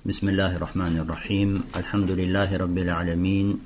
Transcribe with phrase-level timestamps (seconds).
[0.00, 3.60] بسم الله الرحمن الرحيم الحمد لله رب العالمين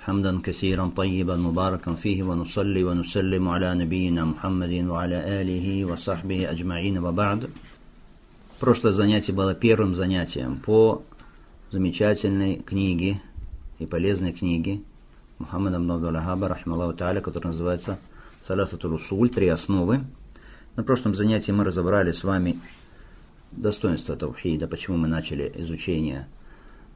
[0.00, 7.50] حمدا كثيرا طيبا مباركا فيه ونصلي ونسلم على نبينا محمد وعلى آله وصحبه أجمعين وبعد
[8.60, 11.02] Прошлое занятие было первым занятием по
[11.72, 13.20] замечательной книге
[13.80, 14.82] и полезной книге
[15.40, 17.98] Мухаммада Абдул-Ахаба, рахмаллаху та'аля, которая называется
[18.46, 20.04] Саласатул Усуль, три основы.
[20.76, 22.60] На прошлом занятии мы разобрали с вами
[23.52, 26.28] достоинства Таухида, почему мы начали изучение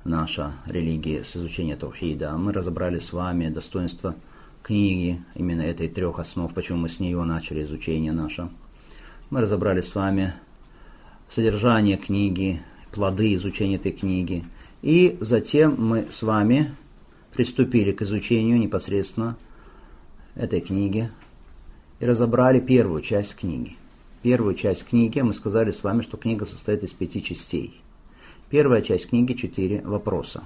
[0.04, 2.36] наша религии с изучения Таухида.
[2.36, 4.14] Мы разобрали с вами достоинства
[4.62, 8.48] книги, именно этой трех основ, почему мы с нее начали изучение наше.
[9.30, 10.34] Мы разобрали с вами
[11.28, 12.60] содержание книги,
[12.92, 14.44] плоды изучения этой книги.
[14.82, 16.74] И затем мы с вами
[17.32, 19.36] приступили к изучению непосредственно
[20.34, 21.10] этой книги
[22.00, 23.76] и разобрали первую часть книги.
[24.24, 27.78] Первую часть книги мы сказали с вами, что книга состоит из пяти частей.
[28.48, 30.44] Первая часть книги– четыре вопроса.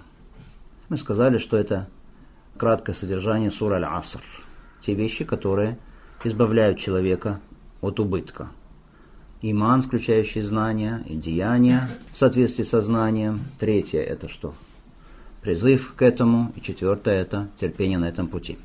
[0.89, 1.89] Мы сказали, что это
[2.57, 4.21] краткое содержание сура Аль-Аср.
[4.85, 5.79] Те вещи, которые
[6.25, 7.41] избавляют человека
[7.81, 8.51] от убытка.
[9.43, 13.43] Иман, включающий знания и деяния в соответствии со знанием.
[13.61, 14.55] Третье– это что?
[15.41, 16.53] Призыв к этому.
[16.57, 18.59] И четвертое– это терпение на этом пути.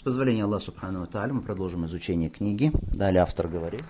[0.00, 2.70] С позволения Аллаха Субхану Тааля мы продолжим изучение книги.
[2.92, 3.84] Далее автор говорит.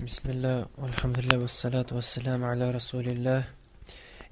[0.00, 3.44] بسم الله والحمد لله والصلاة والسلام على رسول الله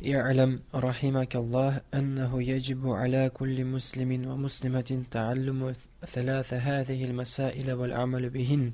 [0.06, 5.74] اعلم رحمك الله أنه يجب على كل مسلم ومسلمة تعلم
[6.06, 8.72] ثلاث هذه المسائل والعمل بهن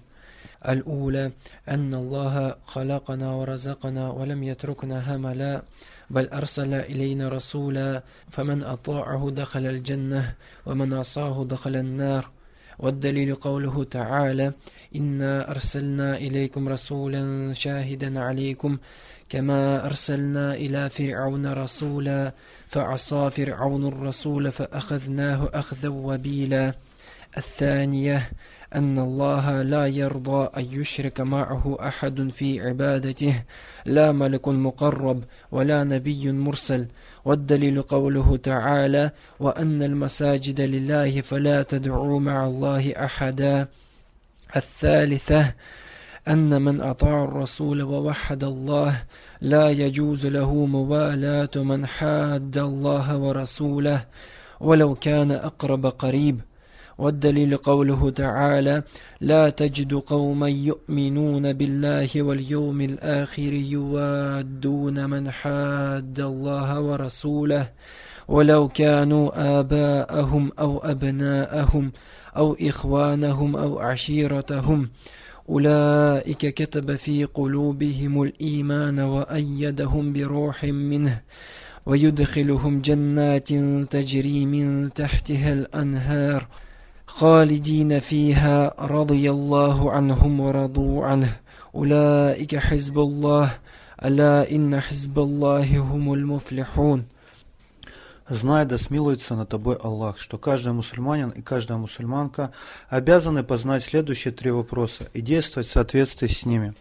[0.69, 1.33] الأولى
[1.69, 5.63] أن الله خلقنا ورزقنا ولم يتركنا هملا
[6.10, 10.36] بل أرسل إلينا رسولا فمن أطاعه دخل الجنة
[10.66, 12.30] ومن عصاه دخل النار.
[12.80, 14.54] والدليل قوله تعالى
[14.96, 18.78] إنا أرسلنا إليكم رسولا شاهدا عليكم
[19.30, 22.34] كما أرسلنا إلى فرعون رسولا
[22.68, 26.74] فعصى فرعون الرسول فأخذناه أخذا وبيلا.
[27.38, 28.32] الثانية
[28.76, 33.44] أن الله لا يرضى أن يشرك معه أحد في عبادته.
[33.86, 36.88] لا ملك مقرب ولا نبي مرسل.
[37.26, 43.68] والدليل قوله تعالى وأن المساجد لله فلا تدعوا مع الله أحدا.
[44.56, 45.54] الثالثة
[46.28, 49.04] أن من أطاع الرسول ووحد الله
[49.42, 54.06] لا يجوز له موالاة من حاد الله ورسوله.
[54.60, 56.42] ولو كان أقرب قريب.
[57.00, 58.84] والدليل قوله تعالى
[59.22, 67.70] لا تجد قوما يؤمنون بالله واليوم الآخر يوادون من حاد الله ورسوله
[68.28, 71.92] ولو كانوا آباءهم أو أبناءهم
[72.38, 74.90] أو إخوانهم أو عشيرتهم.
[75.50, 81.22] أولئك كتب في قلوبهم الإيمان وأيدهم بروح منه
[81.86, 83.50] ويدخلهم جنات
[83.94, 86.48] تجري من تحتها الأنهار
[87.09, 91.37] خالدين فيها رضي الله عنهم ورضوا عنه
[91.75, 93.51] أولئك حزب الله
[94.05, 97.05] ألا إن حزب الله هم المفلحون
[98.27, 102.53] Знай, да смилуется над тобой Аллах, что каждый мусульманин и каждая мусульманка
[102.89, 106.75] обязаны познать следующие три вопроса и действовать в соответствии с ними.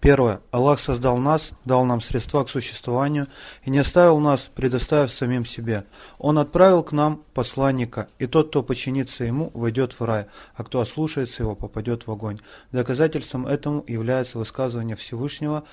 [0.00, 0.40] Первое.
[0.50, 3.26] Аллах создал нас, дал нам средства к существованию
[3.64, 5.84] и не оставил нас, предоставив самим себе.
[6.18, 10.80] Он отправил к нам посланника, и тот, кто подчинится ему, войдет в рай, а кто
[10.80, 12.40] ослушается его, попадет в огонь.
[12.72, 15.64] Доказательством этому является высказывание Всевышнего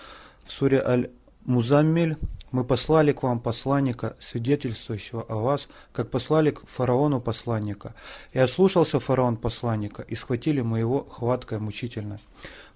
[0.45, 2.17] в суре Аль-Музаммиль
[2.51, 7.93] мы послали к вам посланника, свидетельствующего о вас, как послали к фараону посланника.
[8.31, 12.19] И ослушался фараон посланника, и схватили мы его хваткой мучительно.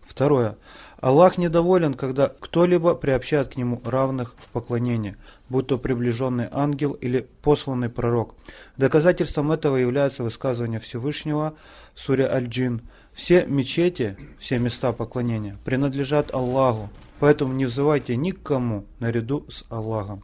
[0.06, 0.58] Второе.
[1.00, 5.16] Аллах недоволен, когда кто-либо приобщает к нему равных в поклонении,
[5.50, 8.36] будь то приближенный ангел или посланный пророк.
[8.78, 11.56] Доказательством этого является высказывание Всевышнего
[11.96, 12.82] в Аль-Джин.
[13.14, 16.90] Все мечети, все места поклонения принадлежат Аллаху,
[17.22, 20.24] Поэтому не взывайте никому наряду с Аллахом.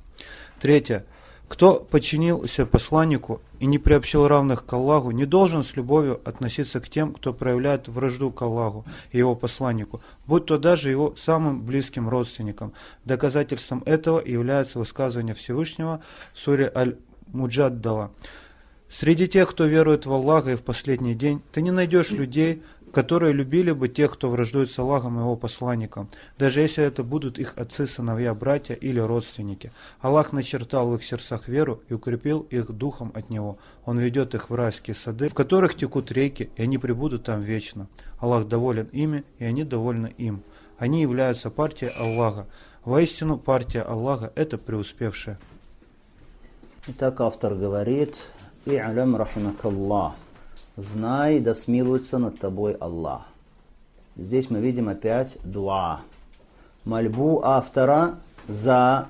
[0.59, 1.05] Третье.
[1.47, 6.89] Кто подчинился посланнику и не приобщил равных к Аллаху, не должен с любовью относиться к
[6.89, 12.09] тем, кто проявляет вражду к Аллаху и его посланнику, будь то даже его самым близким
[12.09, 12.73] родственникам.
[13.05, 16.01] Доказательством этого является высказывание Всевышнего
[16.33, 18.11] в суре Аль-Муджаддала.
[18.89, 22.61] Среди тех, кто верует в Аллаха и в последний день, ты не найдешь людей,
[22.97, 26.09] которые любили бы тех, кто враждует с Аллахом и его посланником,
[26.39, 29.71] даже если это будут их отцы, сыновья, братья или родственники.
[30.01, 33.59] Аллах начертал в их сердцах веру и укрепил их духом от Него.
[33.85, 37.85] Он ведет их в райские сады, в которых текут реки, и они пребудут там вечно.
[38.17, 40.41] Аллах доволен ими, и они довольны им.
[40.79, 42.47] Они являются партией Аллаха.
[42.83, 45.37] Воистину, партия Аллаха– это преуспевшая.
[46.87, 48.15] Итак, автор говорит,
[48.65, 50.15] «И'лям рахимакаллах»
[50.77, 53.27] «Знай, да смилуется над тобой Аллах».
[54.15, 56.01] Здесь мы видим опять дуа.
[56.85, 59.07] Мольбу автора за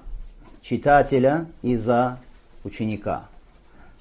[0.61, 2.19] читателя и за
[2.63, 3.25] ученика.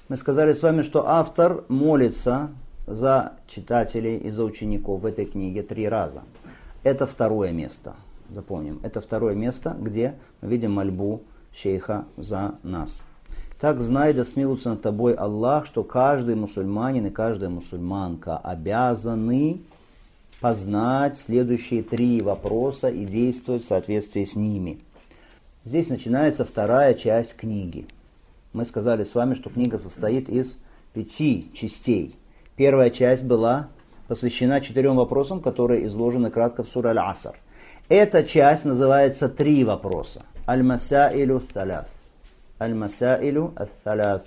[0.07, 2.49] Мы сказали с вами, что автор молится
[2.85, 6.23] за читателей и за учеников в этой книге три раза.
[6.83, 7.95] Это второе место.
[8.29, 11.21] Запомним, это второе место, где мы видим мольбу
[11.53, 13.03] шейха за нас.
[13.59, 19.61] Так знай, да смилуется над тобой Аллах, что каждый мусульманин и каждая мусульманка обязаны
[20.39, 24.79] познать следующие три вопроса и действовать в соответствии с ними.
[25.65, 27.87] Здесь начинается вторая часть книги.
[28.53, 30.55] Мы сказали с вами, что книга состоит из
[30.93, 32.15] пяти частей.
[32.55, 33.69] Первая часть была
[34.07, 37.35] посвящена четырем вопросам, которые изложены кратко в суре Аль-Аср.
[37.89, 40.21] Эта часть называется «Три вопроса».
[40.47, 41.96] Аль-Масаилю Саляс.
[42.59, 44.23] Аль-Масаилю Саляс.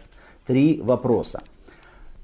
[0.47, 1.41] Три вопроса.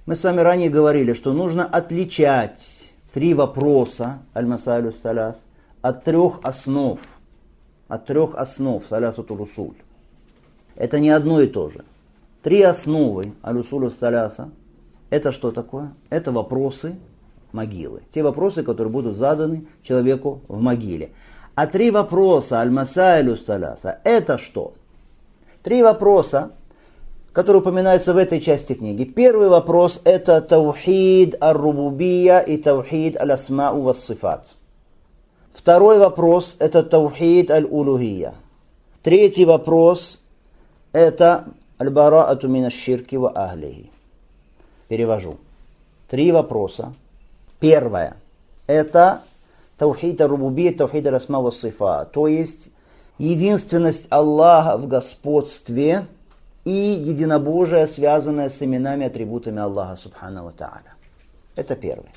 [0.06, 5.36] Мы с вами ранее говорили, что нужно отличать три вопроса Аль-Масаилю Саляс
[5.82, 7.00] от трех основ.
[7.88, 9.76] От трех основ Салясату Русуль.
[10.74, 11.84] Это не одно и то же.
[12.42, 14.50] Три основы Аль-Усулю Саляса–
[15.10, 15.92] это что такое?
[16.10, 16.96] Это вопросы
[17.50, 18.02] могилы.
[18.12, 21.10] Те вопросы, которые будут заданы человеку в могиле.
[21.54, 24.74] А три вопроса Аль-Масайлю Саляса– это что?
[25.66, 26.52] Три вопроса,
[27.32, 29.02] которые упоминаются в этой части книги.
[29.02, 34.46] Первый вопрос– это Таухид ар-Рубубия и Таухид аль-Асмау вас-Сифат.
[35.52, 38.34] Второй вопрос– это Таухид аль-Улухия.
[39.02, 40.22] Третий вопрос–
[40.92, 41.46] это
[41.80, 43.90] Аль-Бараату мина ширки ва ахлихи.
[44.86, 45.38] Перевожу.
[46.08, 46.94] Три вопроса–
[47.58, 48.14] Первое.
[48.68, 49.22] Это
[49.76, 52.08] таухид рубубия, таухид расма сифа.
[52.12, 52.68] То есть
[53.18, 56.06] единственность Аллаха в господстве
[56.64, 60.94] и единобожие, связанное с именами атрибутами Аллаха Субхану Тааля.
[61.54, 62.10] Это первый.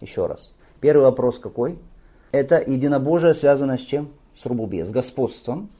[0.00, 0.52] Еще раз.
[0.80, 1.78] Первый вопрос какой?
[2.32, 4.10] Это единобожие, связанное с чем?
[4.36, 5.70] С рубубия, с господством.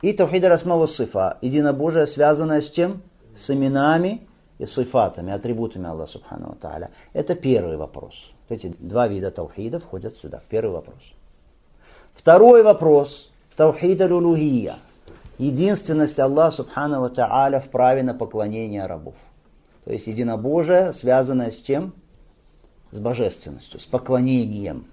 [0.00, 1.38] И таухид расма сифа.
[1.42, 3.02] Единобожие, связанное с чем?
[3.36, 4.26] С именами
[4.58, 6.90] и сифатами, атрибутами Аллаха Субхану Тааля.
[7.12, 8.30] Это первый вопрос.
[8.48, 11.12] Эти два вида таухида входят сюда, в первый вопрос.
[12.12, 13.31] Второй вопрос.
[13.62, 14.72] Таухид аль
[15.38, 19.14] Единственность Аллаха Субхану Тааля в праве на поклонение рабов.
[19.84, 21.92] То есть единобожие, связанное с чем?
[22.90, 24.86] С божественностью, с поклонением.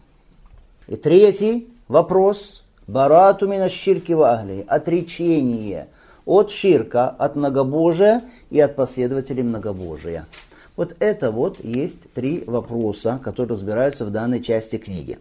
[0.86, 2.63] И третий вопрос.
[2.86, 4.63] Барату мина ширки вагли.
[4.68, 5.88] Отречение–
[6.27, 8.21] от ширка, от многобожия
[8.51, 10.27] и от последователей многобожия.
[10.75, 15.18] Вот это вот есть три вопроса, которые разбираются в данной части книги.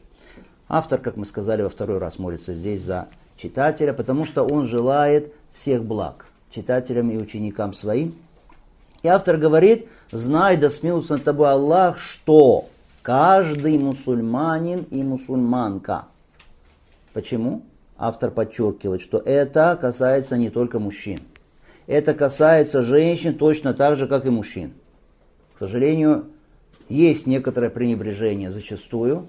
[0.69, 3.09] Автор, как мы сказали во второй раз, молится здесь за
[3.39, 8.15] читателя, потому что он желает всех благ читателям и ученикам своим.
[9.03, 12.69] И автор говорит, знай да смилуется над тобой Аллах, что
[13.03, 16.07] каждый мусульманин и мусульманка.
[17.13, 17.63] Почему?
[17.97, 21.19] автор подчеркивает, что это касается не только мужчин.
[21.89, 24.73] Это касается женщин точно так же, как и мужчин.
[25.57, 26.27] К сожалению,
[26.89, 29.27] есть некоторое пренебрежение зачастую,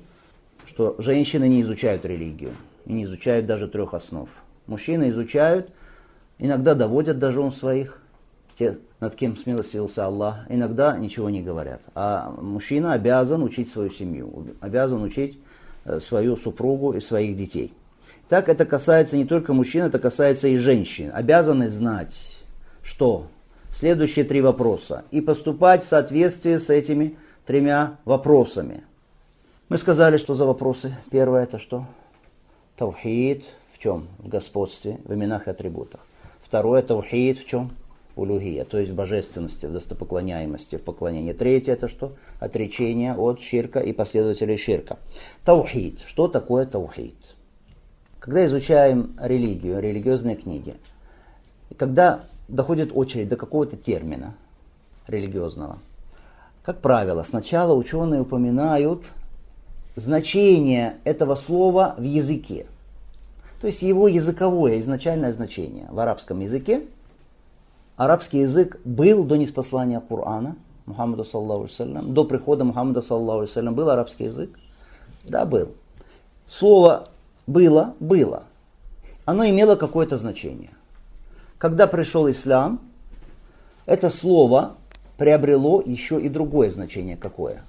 [0.68, 2.52] что женщины не изучают религию
[2.86, 4.30] и не изучают даже трех основ.
[4.68, 5.72] Мужчины изучают,
[6.38, 8.02] иногда доводят до жен своих,
[8.58, 11.82] те, над кем смилостивился Аллах, иногда ничего не говорят.
[11.96, 15.40] А мужчина обязан учить свою семью, обязан учить
[15.86, 17.74] э, свою супругу и своих детей.
[18.28, 21.10] Так это касается не только мужчин, это касается и женщин.
[21.14, 22.38] Обязаны знать,
[22.84, 23.28] что
[23.72, 28.84] следующие три вопроса и поступать в соответствии с этими тремя вопросами.
[29.70, 30.96] Мы сказали, что за вопросы.
[31.10, 31.86] Первое это что?
[32.80, 33.44] Таухид
[33.74, 34.08] в чем?
[34.20, 36.00] В господстве, в именах и атрибутах.
[36.42, 37.72] Второе таухид в чем?
[38.16, 41.34] Улюгия, то есть в божественности, в достопоклоняемости, в поклонении.
[41.34, 42.14] Третье это что?
[42.40, 44.98] Отречение от ширка и последователей ширка.
[45.44, 46.00] Таухид.
[46.06, 47.18] Что такое таухид?
[48.22, 50.78] Когда изучаем религию, религиозные книги,
[51.76, 54.36] когда доходит очередь до какого-то термина
[55.06, 55.80] религиозного,
[56.64, 59.10] как правило, сначала ученые упоминают
[60.00, 62.66] значение этого слова в языке.
[63.62, 66.86] То есть его языковое изначальное значение в арабском языке.
[67.98, 73.90] Арабский язык был до неспослания Корана, Мухаммаду саллаху саллям, до прихода Мухаммада саллаху саллям был
[73.90, 74.58] арабский язык?
[75.26, 75.74] Да, был.
[76.48, 77.10] Слово
[77.46, 78.44] было, было.
[79.26, 80.72] Оно имело какое-то значение.
[81.58, 82.80] Когда пришел ислам,
[83.86, 84.78] это слово
[85.18, 87.64] приобрело еще и другое значение какое?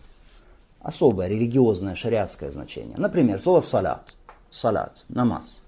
[0.81, 2.97] Особое, религиозное, шариатское значение.
[2.97, 4.15] Например, слово салат.
[4.51, 5.59] Салат, намаз.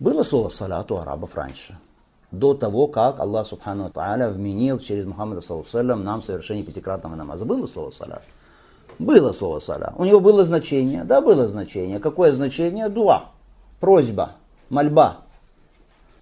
[0.00, 1.78] Было слово салат у арабов раньше.
[2.32, 7.44] До того, как Аллах Субхану Тааля вменил через Мухаммада Саллаллаху нам совершение пятикратного намаза.
[7.44, 8.22] Было слово салат?
[8.98, 9.94] Было слово салат.
[9.96, 11.04] У него было значение?
[11.04, 11.98] Да, было значение.
[11.98, 12.88] Какое значение?
[12.88, 13.30] Дуа.
[13.80, 14.32] Просьба.
[14.68, 15.18] Мольба.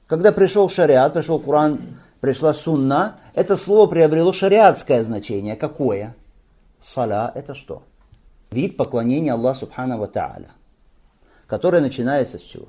[0.07, 1.81] Когда пришел шариат, пришел Коран,
[2.21, 5.55] пришла сунна, это слово приобрело шариатское значение.
[5.57, 6.17] Какое?
[6.81, 7.83] Сала это что?
[8.51, 10.51] Вид поклонения Аллаху Субхану Тааля,
[11.47, 12.69] который начинается с чего?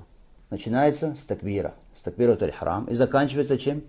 [0.50, 3.84] начинается с такбира, с такбира храм и заканчивается чем?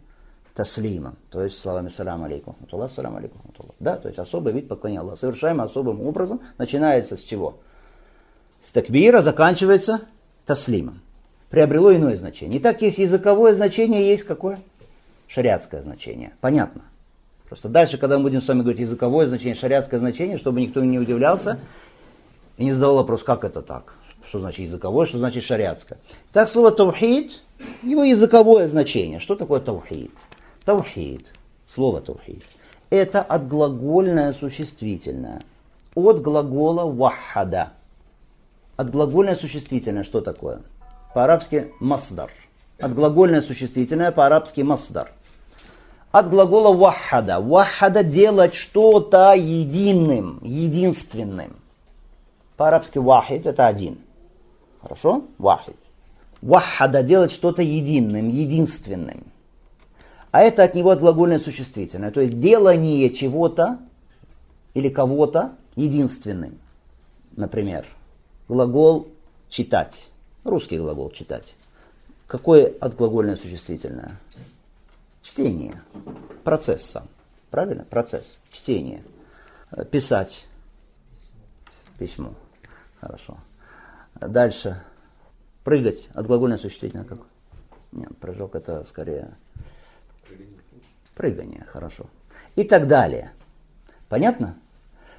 [0.54, 3.40] Таслимом, то есть словами салам алейкум, Аллах, салам алейкум,
[3.78, 7.60] Да, то есть особый вид поклонения Аллаху, совершаемый особым образом, начинается с чего?
[8.60, 10.02] С такбира заканчивается
[10.44, 11.00] таслимом.
[11.48, 12.58] Приобрело иное значение.
[12.58, 14.60] И так есть языковое значение, есть какое?
[15.28, 16.32] Шариатское значение.
[16.40, 16.82] Понятно.
[17.50, 21.00] Просто дальше, когда мы будем с вами говорить языковое значение, шариатское значение, чтобы никто не
[21.00, 21.58] удивлялся
[22.56, 23.94] и не задавал вопрос, как это так?
[24.24, 25.98] Что значит языковое, что значит шариатское.
[26.32, 27.42] Так, слово таухид,
[27.82, 29.18] его языковое значение.
[29.18, 30.12] Что такое таухид?
[30.64, 31.26] Таухид,
[31.66, 32.44] слово таухид,
[32.88, 35.42] это отглагольное существительное.
[35.96, 37.72] От глагола вахада.
[38.76, 40.60] Отглагольное существительное что такое?
[41.14, 42.30] По-арабски масдар.
[42.78, 45.10] Отглагольное существительное по-арабски масдар.
[46.12, 47.40] От глагола вахада.
[47.40, 51.56] Вахада делать что-то единым, единственным.
[52.56, 53.98] По-арабски вахид это один.
[54.82, 55.24] Хорошо?
[55.38, 55.76] Вахид.
[56.42, 59.24] Вахада делать что-то единым, единственным.
[60.32, 62.10] А это от него глагольное существительное.
[62.10, 63.78] То есть делание чего-то
[64.74, 66.58] или кого-то единственным.
[67.36, 67.86] Например,
[68.48, 69.08] глагол
[69.48, 70.08] читать.
[70.44, 71.54] Русский глагол читать.
[72.26, 74.12] Какое отглагольное существительное?
[75.22, 75.80] Чтение.
[76.44, 77.08] Процесс сам.
[77.50, 77.84] Правильно?
[77.84, 78.38] Процесс.
[78.50, 79.02] Чтение.
[79.90, 80.46] Писать.
[81.98, 82.34] Письмо.
[83.00, 83.36] Хорошо.
[84.14, 84.82] Дальше.
[85.64, 86.08] Прыгать.
[86.14, 87.20] От глагольное существительное как?
[87.92, 89.36] Нет, прыжок это скорее
[91.14, 91.64] прыгание.
[91.66, 92.06] Хорошо.
[92.56, 93.32] И так далее.
[94.08, 94.56] Понятно?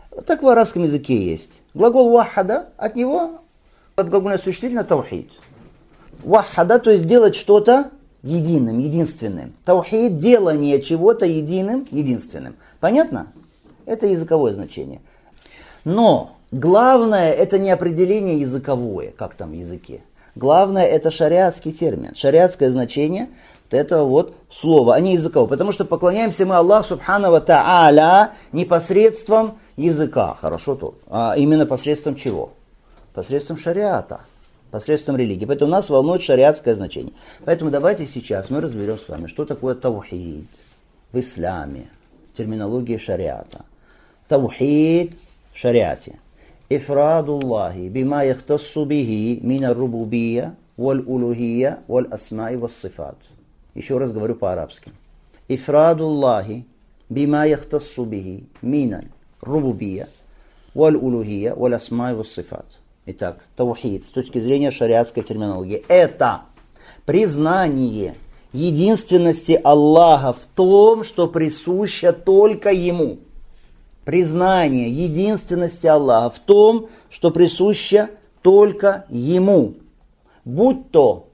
[0.09, 1.61] Вот так в арабском языке есть.
[1.73, 3.41] Глагол вахада, от него
[3.95, 5.31] от глагольное существительное таухид.
[6.23, 7.91] Вахада, то есть делать что-то
[8.23, 9.53] единым, единственным.
[9.65, 12.55] Таухид– делание чего-то единым, единственным.
[12.79, 13.27] Понятно?
[13.85, 15.01] Это языковое значение.
[15.83, 20.01] Но Главное это не определение языковое, как там в языке.
[20.35, 23.29] Главное это шариатский термин, шариатское значение
[23.69, 25.47] этого вот слова, а не языкового.
[25.47, 32.51] Потому что поклоняемся мы Аллаху Субхану Тааля непосредством языка, хорошо то, а именно посредством чего?
[33.13, 34.21] Посредством шариата,
[34.71, 35.45] посредством религии.
[35.45, 37.13] Поэтому нас волнует шариатское значение.
[37.45, 40.47] Поэтому давайте сейчас мы разберем с вами, что такое таухид
[41.11, 41.89] в исламе,
[42.33, 43.65] терминологии шариата.
[44.27, 45.17] Таухид
[45.53, 46.19] в шариате.
[46.69, 53.17] Ифрадуллахи бима яхтассу бихи мина рубубия валь улухия валь асмаи вассифат.
[53.75, 54.91] Еще раз говорю по-арабски.
[55.49, 56.65] Ифрадуллахи
[57.09, 59.03] бима яхтассу бихи мина
[59.41, 60.07] рубубия
[60.73, 62.80] валь улухия валь асмаи вассифат.
[63.05, 66.41] Итак, таухид с точки зрения шариатской терминологии– это
[67.05, 68.15] признание
[68.53, 73.19] единственности Аллаха в том, что присуще только Ему–
[74.05, 78.09] признание единственности Аллаха в том, что присуще
[78.41, 79.75] только Ему,
[80.45, 81.29] будь то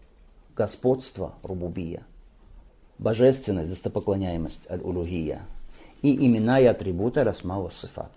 [0.56, 2.04] господство Рубубия,
[2.98, 5.42] божественность, достопоклоняемость Аль-Улугия
[6.02, 8.12] и имена и атрибуты Расмава Сифат.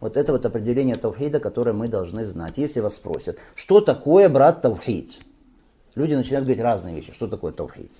[0.00, 2.58] Вот это вот определение Тавхида, которое мы должны знать.
[2.58, 5.12] Если вас спросят, что такое, брат, Тавхид?
[5.94, 7.12] Люди начинают говорить разные вещи.
[7.12, 7.92] Что такое Тавхид?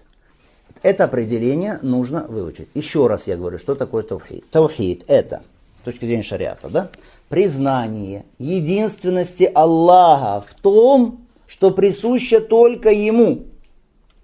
[0.82, 2.68] Это определение нужно выучить.
[2.74, 4.48] Еще раз я говорю, что такое Тавхид.
[4.50, 5.42] Тавхид это–
[5.80, 6.90] с точки зрения шариата, да?
[7.28, 13.46] Признание единственности Аллаха в том, что присуще только Ему,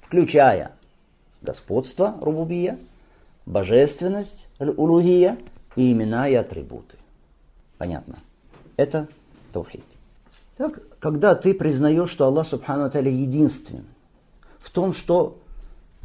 [0.02, 0.73] включая
[1.40, 2.78] господство Рубубия,
[3.47, 5.38] божественность Улугия
[5.76, 6.95] и имена и атрибуты.
[7.78, 8.18] Понятно?
[8.76, 9.09] Это
[9.52, 9.85] таухид.
[10.56, 13.85] Так, когда ты признаешь, что Аллах Субхану Аталя единственен
[14.59, 15.38] в том, что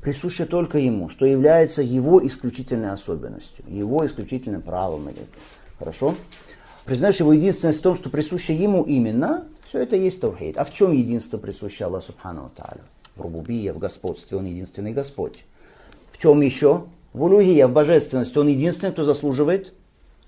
[0.02, 5.10] присуще только ему, что является его исключительной особенностью, его исключительным правом.
[5.10, 5.26] Или,
[5.80, 6.16] хорошо?
[6.84, 10.58] Признаешь его единственность в том, что присуще ему именно, все это есть таухид.
[10.58, 12.82] А в чем единство присуще Аллаху Субхану Тааля?
[13.16, 15.46] В рубубия, в господстве, он единственный Господь.
[16.12, 16.86] В чем еще?
[17.14, 19.74] В улугия, в божественности, он единственный, кто заслуживает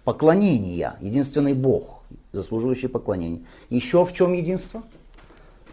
[0.04, 3.42] поклонения, единственный Бог, заслуживающий поклонения.
[3.70, 4.84] Еще в чем единство?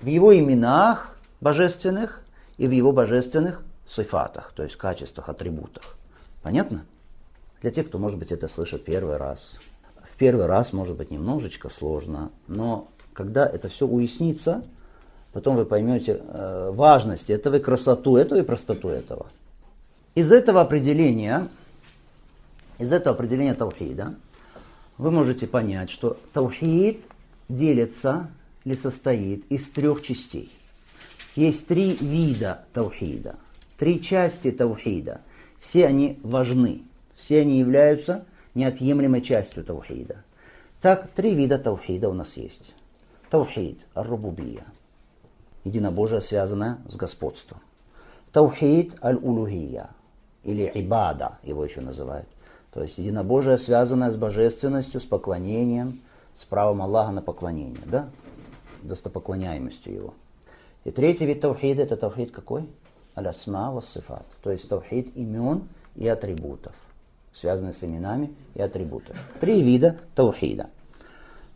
[0.02, 2.22] В его именах божественных
[2.58, 5.96] и в его божественных сифатах, то есть качествах, атрибутах.
[6.42, 6.84] Понятно?
[7.60, 9.58] Для тех, кто, может быть, это слышит первый раз.
[10.02, 14.62] В первый раз, может быть, немножечко сложно, но когда это все уяснится,
[15.32, 19.26] Потом вы поймете э, важность этого и красоту этого и простоту этого.
[20.16, 21.48] Из этого определения,
[22.80, 24.14] из этого определения таухида,
[24.98, 27.02] вы можете понять, что таухид
[27.48, 28.30] делится
[28.64, 30.50] или состоит из трех частей.
[31.36, 33.36] Есть три вида таухида,
[33.78, 35.20] три части таухида.
[35.60, 36.82] Все они важны,
[37.16, 40.24] все они являются неотъемлемой частью таухида.
[40.80, 42.74] Так, три вида таухида у нас есть.
[43.30, 44.64] Таухид, ар-рубубия,
[45.64, 47.60] единобожие, связанное с господством.
[48.32, 49.90] Таухид аль-улухия,
[50.44, 52.26] или ибада, его еще называют.
[52.72, 56.00] То есть единобожие, связанное с божественностью, с поклонением,
[56.34, 58.08] с правом Аллаха на поклонение, да?
[58.82, 60.14] Достопоклоняемостью его.
[60.84, 62.66] И третий вид таухида это таухид какой?
[63.14, 64.24] Алясма вассифат.
[64.42, 66.72] То есть таухид имен и атрибутов,
[67.34, 69.18] связанный с именами и атрибутами.
[69.40, 70.70] Три вида таухида.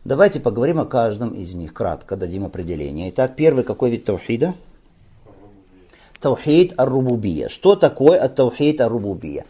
[0.03, 3.09] Давайте поговорим о каждом из них, кратко дадим определение.
[3.09, 4.53] Итак, первый какой вид таухида?
[6.19, 7.49] Таухид ар-рубубия.
[7.49, 9.45] Что такое ат-таухид ар-рубубия?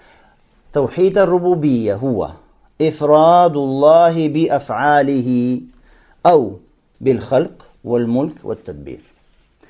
[0.75, 2.31] Таухид ар-рубубия هو
[2.81, 5.61] إفراد الله بأفعاله
[6.27, 6.59] أو
[7.01, 9.01] بالخلق والملك والتدبير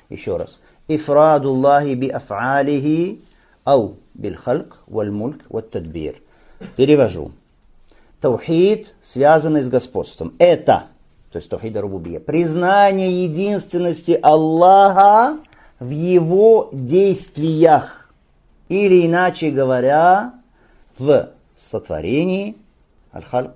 [0.09, 0.59] еще раз
[0.91, 3.15] إفراد الله بأفعاله
[3.67, 6.21] أو بالخلق والملك والتدبير
[6.77, 7.31] перевожу
[8.21, 10.35] Таухид, связанный с господством.
[10.37, 10.83] Это,
[11.31, 15.39] то есть таухид рубубия, признание единственности Аллаха
[15.79, 18.07] в его действиях.
[18.69, 20.33] Или иначе говоря,
[20.98, 22.56] в сотворении,
[23.12, 23.52] аль-хальк,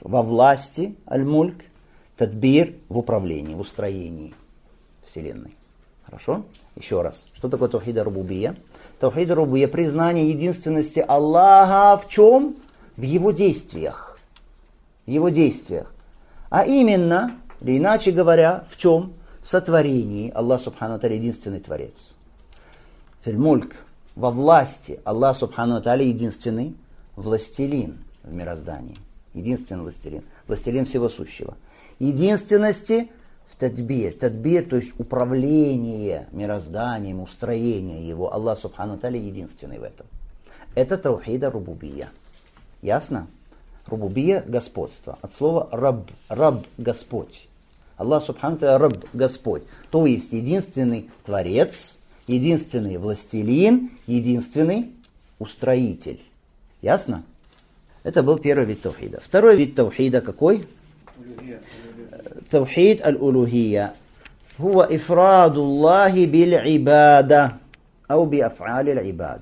[0.00, 1.64] во власти, аль-мульк,
[2.16, 4.34] тадбир, в управлении, в устроении
[5.06, 5.56] Вселенной.
[6.04, 6.44] Хорошо?
[6.76, 7.28] Еще раз.
[7.34, 8.56] Что такое Таухида Рубубия?
[9.00, 12.56] Таухида Рубубия– признание единственности Аллаха в чем?
[12.96, 14.18] в его действиях.
[15.06, 15.92] В его действиях.
[16.50, 19.14] А именно, или иначе говоря, в чем?
[19.42, 20.30] В сотворении.
[20.30, 22.14] Аллах Субхану Таля единственный Творец.
[23.22, 23.76] Фильмульк.
[24.14, 25.00] Во власти.
[25.04, 26.76] Аллах Субхану Таля единственный
[27.16, 28.98] властелин в мироздании.
[29.34, 30.22] Единственный властелин.
[30.46, 31.56] Властелин всего сущего.
[31.98, 33.10] Единственности
[33.48, 34.14] в тадбир.
[34.14, 38.32] Тадбир, то есть управление мирозданием, устроение его.
[38.32, 40.06] Аллах Субхану Таля единственный в этом.
[40.74, 42.08] Это таухида рубубия.
[42.82, 43.26] Ясно?
[43.86, 45.18] Рубубия– господство.
[45.22, 47.48] От слова раб, раб– Господь.
[47.96, 49.62] Аллах Субхану раб– Господь.
[49.90, 54.91] То есть единственный Творец, единственный властелин, единственный
[55.39, 56.21] устроитель.
[56.81, 57.23] Ясно?
[58.03, 59.19] Это был первый вид таухида.
[59.23, 60.65] Второй вид таухида какой?
[62.49, 63.93] Таухид аль-улухия.
[64.59, 67.55] هو إفراد الله بالعبادة
[68.11, 69.41] أو بأفعال العباد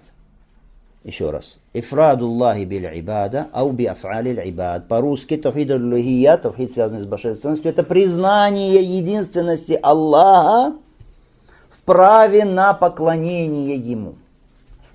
[1.08, 1.58] еще раз.
[1.73, 4.88] Ифрадуллахи биль ибада, ау би афалиль ибад.
[4.88, 10.81] По-русски тавхид аллахия, тавхид связанный с божественностью, это признание единственности Аллаха в
[11.85, 14.14] праве на поклонение Ему.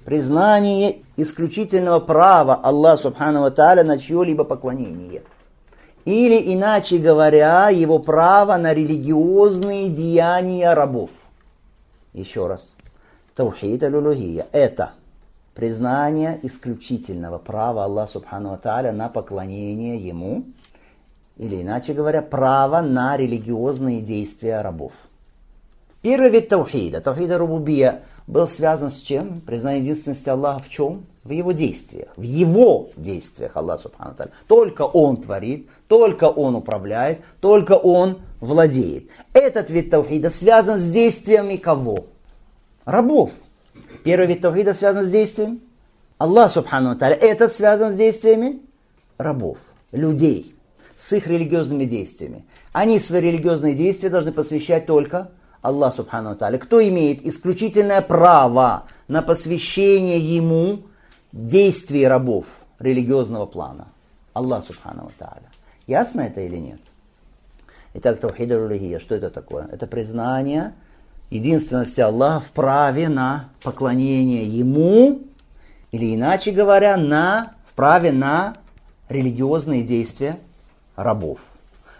[0.06, 5.24] Признание исключительного права Аллаха Субхану Тааля на чье-либо поклонение.
[6.06, 11.10] Или, иначе говоря, его право на религиозные деяния рабов.
[12.14, 12.76] Еще раз.
[13.36, 14.92] Таухид аль Это
[15.54, 20.46] признание исключительного права Аллаха Субхану Тааля на поклонение Ему,
[21.36, 24.94] или иначе говоря, право на религиозные действия рабов.
[26.08, 29.42] Первый вид таухида, таухида рубубия, был связан с чем?
[29.42, 31.06] Признание единственности Аллаха в чем?
[31.26, 32.08] В его действиях.
[32.16, 34.32] В его действиях Аллах Субхану Тааля.
[34.48, 39.10] Только Он творит, только Он управляет, только Он владеет.
[39.34, 42.06] Этот вид таухида связан с действиями кого?
[42.86, 43.32] Рабов.
[44.06, 45.60] Первый вид тавхида связан с действием
[46.20, 47.16] Аллах Субхану Таля.
[47.16, 48.62] Это связано с действиями
[49.18, 49.58] рабов,
[49.92, 50.56] людей,
[50.96, 52.46] с их религиозными действиями.
[52.72, 55.32] Они свои религиозные действия должны посвящать только
[55.68, 56.58] Аллах Субхану Таля.
[56.60, 60.84] Кто имеет исключительное право на посвящение ему
[61.34, 62.46] действий рабов
[62.80, 63.90] религиозного плана?
[64.32, 65.50] Аллах Субхану Таля.
[65.86, 66.80] Ясно это или нет?
[67.96, 68.48] Итак, Тавхид
[69.02, 69.68] что это такое?
[69.70, 70.74] Это признание
[71.30, 75.20] единственности Аллаха в праве на поклонение Ему,
[75.92, 78.54] или иначе говоря, на, в праве на
[79.10, 80.40] религиозные действия
[80.96, 81.40] рабов.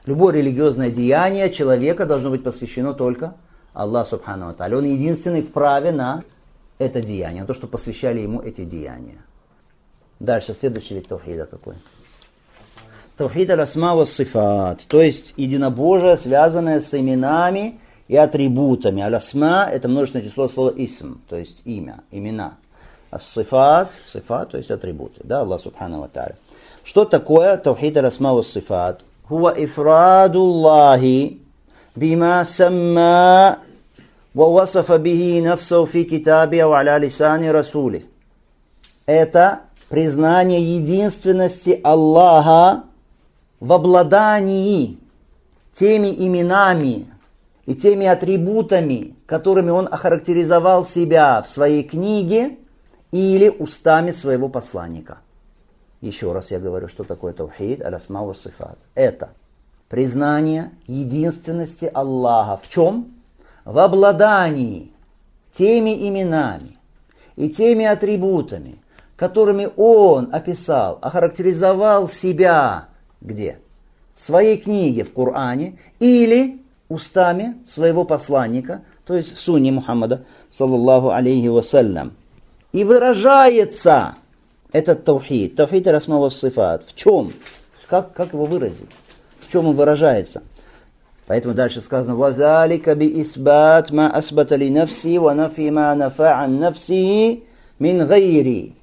[0.06, 3.34] Любое религиозное деяние человека должно быть посвящено только
[3.78, 4.78] Аллаху Субхану Аталя.
[4.78, 6.24] Он единственный в праве на
[6.80, 9.22] это деяние, на то, что посвящали ему эти деяния.
[10.20, 11.76] Дальше, следующий вид Тавхида какой?
[13.18, 19.04] Тавхид аль-асма сифат, то есть единобожие, связанное с именами и атрибутами.
[19.04, 22.56] Алясма– это множественное число слова исм, то есть имя, имена.
[23.12, 26.36] А сифат, сифат, то есть атрибуты, да, Аллах Субхану Ва Тааля.
[26.84, 29.02] Что такое тавхид алясма ва сифат?
[29.28, 31.42] Хуа ифраду Аллахи
[31.96, 33.60] бима самма
[34.37, 38.03] ووصف به نفسه في كتابه وعلى لسان رسوله.
[39.07, 42.85] Это признание единственности Аллаха
[43.61, 44.99] в обладании
[45.75, 47.07] теми именами
[47.67, 52.59] и теми атрибутами, которыми он охарактеризовал себя в своей книге
[53.11, 55.19] или устами своего посланника.
[56.01, 58.79] Еще раз я говорю, что такое таухид, алясма ва сифат.
[58.95, 59.31] Это
[59.89, 62.57] признание единственности Аллаха.
[62.57, 63.13] В чем?
[63.68, 64.94] В обладании
[65.52, 66.78] теми именами
[67.36, 68.78] и теми атрибутами,
[69.18, 72.88] которыми он описал, охарактеризовал себя
[73.20, 73.60] где?
[74.16, 81.10] В своей книге в Коране или устами своего посланника, то есть в сунне Мухаммада, саллаллаху
[81.10, 82.14] алейхи вассалям.
[82.72, 84.16] И выражается
[84.72, 86.86] этот таухид, таухид расмава сифат.
[86.88, 87.34] В чем?
[87.90, 88.90] Как, как его выразить?
[89.42, 90.42] В чем он выражается?
[91.28, 97.44] Поэтому дальше сказано «Вазалика би исбат ма асбата нафси ва нафи ма нафа ан нафси
[97.80, 98.76] мин гайри».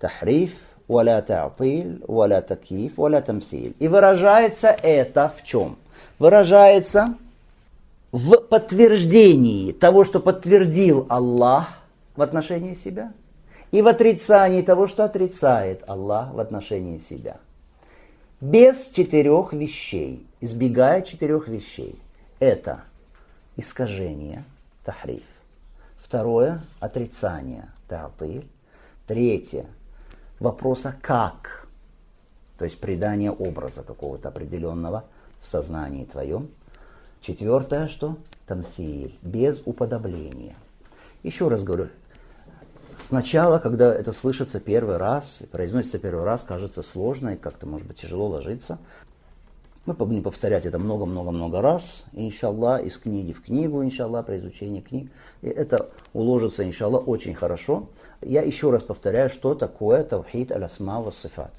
[0.00, 0.52] Тахриф,
[0.88, 3.74] валя та'тил, валя такиф, валя тамсиль.
[3.78, 5.76] И выражается это в чем?
[6.18, 7.14] Выражается
[8.12, 11.68] в подтверждении того, что подтвердил Аллах
[12.16, 13.12] в отношении себя,
[13.72, 17.36] и в отрицании того, что отрицает Аллах в отношении себя.
[18.40, 22.00] Без четырех вещей, избегая четырех вещей.
[22.38, 22.84] Это
[23.56, 24.44] искажение,
[24.84, 25.24] тахриф.
[26.02, 28.48] Второе– отрицание, та'тиль.
[29.06, 29.66] Третье–
[30.40, 31.66] вопроса «как?»,
[32.58, 35.04] то есть придание образа какого-то определенного
[35.40, 36.50] в сознании твоем.
[37.20, 38.16] Четвертое, что?
[38.46, 40.56] Тамсиль, без уподобления.
[41.22, 41.88] Еще раз говорю,
[42.98, 47.98] сначала, когда это слышится первый раз, произносится первый раз, кажется сложно и как-то, может быть,
[48.00, 48.78] тяжело ложиться.
[49.86, 55.10] Мы будем повторять это много-много-много раз, иншаллах, из книги в книгу, иншаллах, при изучении книг.
[55.40, 57.88] И это уложится, иншаллах, очень хорошо.
[58.20, 61.52] Я еще раз повторяю, что такое тавхид аль-асма ва сифат.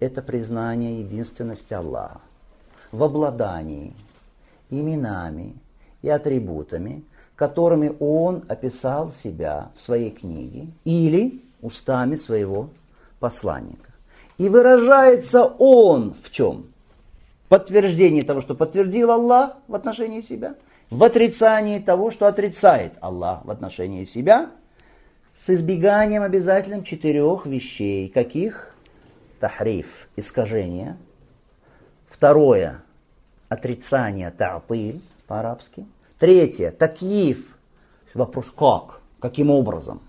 [0.00, 2.20] Это признание единственности Аллаха
[2.92, 3.92] в обладании
[4.70, 5.54] именами
[6.00, 12.70] и атрибутами, которыми он описал себя в своей книге или устами своего
[13.20, 13.92] посланника.
[14.38, 16.66] И выражается он в чем?
[17.48, 20.56] Подтверждение того, что подтвердил Аллах в отношении себя,
[20.90, 24.50] в отрицании того, что отрицает Аллах в отношении себя,
[25.36, 28.08] с избеганием обязательным четырех вещей.
[28.08, 28.74] Каких?
[29.38, 30.96] Тахриф, искажение.
[32.08, 32.82] Второе,
[33.48, 35.86] отрицание та'тиль по-арабски.
[36.18, 37.56] Третье, такив,
[38.14, 40.00] вопрос как, каким образом.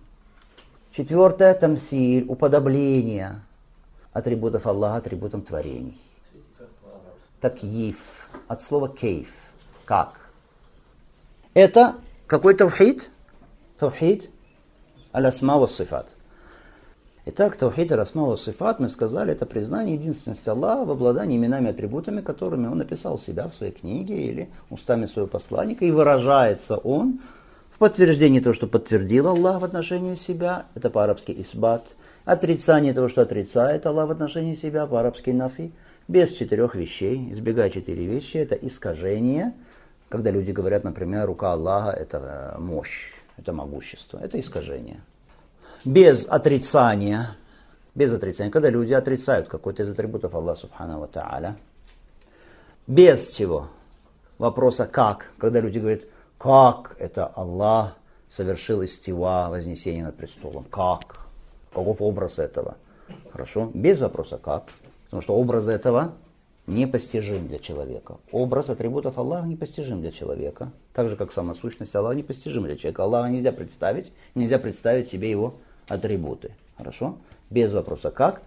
[0.92, 3.42] Четвертое, тамсиль, уподобление
[4.14, 6.00] атрибутов Аллаха атрибутам творений.
[7.40, 9.32] Такив, от слова кейф,
[9.86, 10.32] как.
[11.54, 11.96] Это
[12.26, 13.10] какой тавхид?
[13.78, 14.30] Тавхид
[15.12, 16.18] алясма ва сифат.
[17.30, 22.22] Итак, Таухид Расмава Сифат, мы сказали, это признание единственности Аллаха в обладании именами и атрибутами,
[22.22, 27.20] которыми он написал себя в своей книге или устами своего посланника, и выражается он
[27.70, 33.24] в подтверждении того, что подтвердил Аллах в отношении себя, это по-арабски исбат, отрицание того, что
[33.24, 35.74] отрицает Аллах в отношении себя, по-арабски нафи,
[36.08, 39.54] без четырех вещей, избегая четыре вещи, это искажение,
[40.10, 45.02] когда люди говорят, например, рука Аллаха это мощь, это могущество, это искажение.
[45.84, 47.36] Без отрицания,
[47.94, 51.56] без отрицания, когда люди отрицают какой-то из атрибутов Аллаха Субхану Та'аля,
[52.88, 53.68] без чего?
[54.38, 56.04] Вопроса как, когда люди говорят,
[56.38, 57.98] как это Аллах
[58.30, 61.20] совершил истива, вознесение над престолом, как,
[61.74, 62.78] каков образ этого,
[63.32, 64.64] хорошо, без вопроса как,
[65.10, 66.14] потому что образ этого
[66.68, 68.18] непостижим для человека.
[68.32, 70.72] Образ атрибутов Аллаха непостижим для человека.
[70.94, 73.04] Так же, как сама сущность Аллаха непостижим для человека.
[73.04, 75.56] Аллаха нельзя представить, нельзя представить себе его
[75.88, 76.52] атрибуты.
[76.78, 77.18] Хорошо?
[77.50, 78.42] Без вопроса как.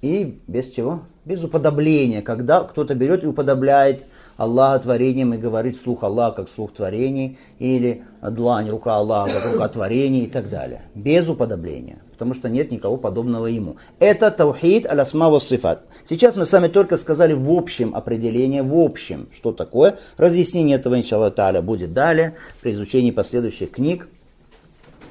[0.00, 1.02] И без чего?
[1.24, 2.22] Без уподобления.
[2.22, 4.06] Когда кто-то берет и уподобляет
[4.40, 9.68] Аллаха творением и говорит слух Аллаха как слух творений, или длань, рука Аллаха как рука
[9.68, 10.80] творений и так далее.
[10.94, 11.98] Без уподобления.
[12.12, 13.76] Потому что нет никого подобного ему.
[13.98, 15.82] Это таухид алясма сифат.
[16.08, 19.98] Сейчас мы с вами только сказали в общем определение, в общем, что такое.
[20.16, 24.08] Разъяснение этого, иншаллах та'аля, будет далее при изучении последующих книг.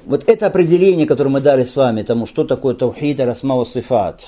[0.06, 4.24] Вот это определение, которое мы дали с вами тому, что такое таухид расмау сифат,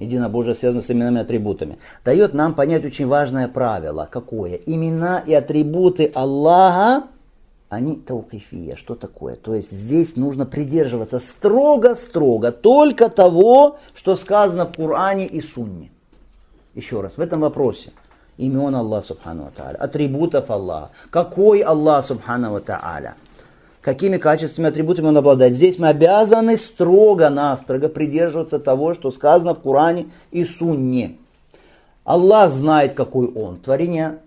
[0.00, 4.08] единобожие связано с именами и атрибутами, дает нам понять очень важное правило.
[4.10, 4.54] Какое?
[4.66, 7.04] Имена и атрибуты Аллаха,
[7.68, 8.76] они таукифия.
[8.76, 9.36] Что такое?
[9.36, 15.90] То есть здесь нужно придерживаться строго-строго только того, что сказано в Коране и Сунне.
[16.74, 17.92] Еще раз, в этом вопросе.
[18.38, 20.90] Имен Аллаха Субхану атрибутов Аллаха.
[21.10, 23.14] Какой Аллах Субхану Тааля?
[23.80, 25.54] Какими качествами, атрибутами он обладает.
[25.54, 31.16] Здесь мы обязаны строго-настрого придерживаться того, что сказано в Коране и Сунне.
[32.04, 33.58] Аллах знает, какой он.
[33.58, 34.18] Творения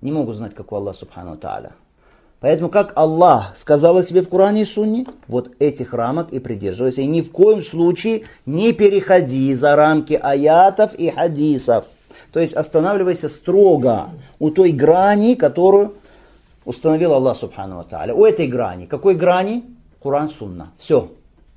[0.00, 1.72] не могут знать, какой Аллах, субхану тааля.
[2.40, 7.02] Поэтому, как Аллах сказал о себе в Коране и Сунне, вот этих рамок и придерживайся.
[7.02, 11.84] И ни в коем случае не переходи за рамки аятов и хадисов.
[12.32, 15.94] То есть останавливайся строго у той грани, которую
[16.70, 18.14] установил Аллах Субхану Тааля.
[18.14, 18.86] У этой грани.
[18.86, 19.64] Какой грани?
[19.98, 20.70] Куран Сунна.
[20.78, 21.10] Все.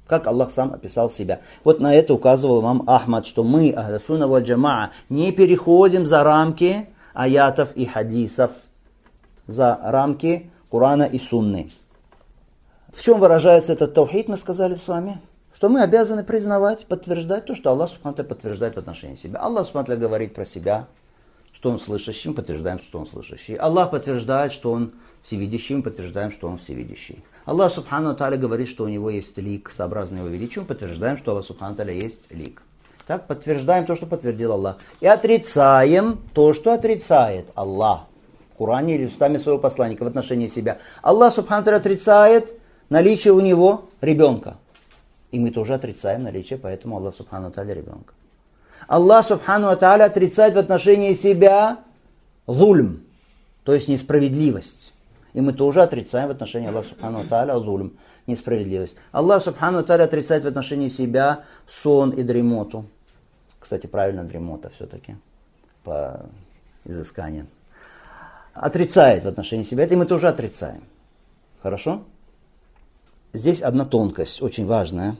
[0.08, 1.41] Как Аллах сам описал себя.
[1.63, 6.23] Вот на это указывал вам Ахмад, что мы, Ахля Сунна ва Джамаа, не переходим за
[6.23, 8.52] рамки аятов и хадисов,
[9.45, 11.71] за рамки Курана и Сунны.
[12.91, 15.21] В чем выражается этот таухид, мы сказали с вами?
[15.54, 19.39] Что мы обязаны признавать, подтверждать то, что Аллах Субхану подтверждает в отношении себя.
[19.39, 20.88] Аллах Субхану говорит про себя,
[21.63, 23.56] что Он слышащий, мы подтверждаем, что Он слышащий.
[23.56, 24.91] Аллах подтверждает, что Он
[25.23, 27.23] всевидящий, мы подтверждаем, что Он всевидящий.
[27.45, 31.32] Аллах Субхану Таля говорит, что у Него есть лик, сообразный Его величию, мы подтверждаем, что
[31.32, 32.63] Аллах Субхану Таля есть лик.
[33.08, 34.80] Так, подтверждаем то, что подтвердил Аллах.
[34.99, 38.08] И отрицаем то, что отрицает Аллах.
[38.58, 40.80] Коране или устами своего посланника в отношении себя.
[41.02, 44.58] Аллах Субхану отрицает наличие у него ребенка.
[45.32, 48.13] И мы тоже отрицаем наличие, поэтому Аллах Субхану Таля ребенка.
[48.88, 51.79] Аллах Субхану Таля отрицает в отношении себя
[52.47, 53.03] зульм,
[53.63, 54.93] то есть несправедливость.
[55.33, 58.95] И мы тоже отрицаем в отношении Аллаха Субхану Таля зульм, несправедливость.
[59.12, 62.86] Аллах Субхану Таля отрицает в отношении себя сон и дремоту.
[63.59, 65.15] Кстати, правильно дремота все-таки
[65.83, 66.25] по
[66.86, 67.47] изысканиям
[68.53, 70.83] отрицает в отношении себя, это мы тоже отрицаем.
[71.62, 72.03] Хорошо?
[73.33, 75.15] Здесь одна тонкость, очень важная.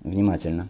[0.00, 0.68] Внимательно.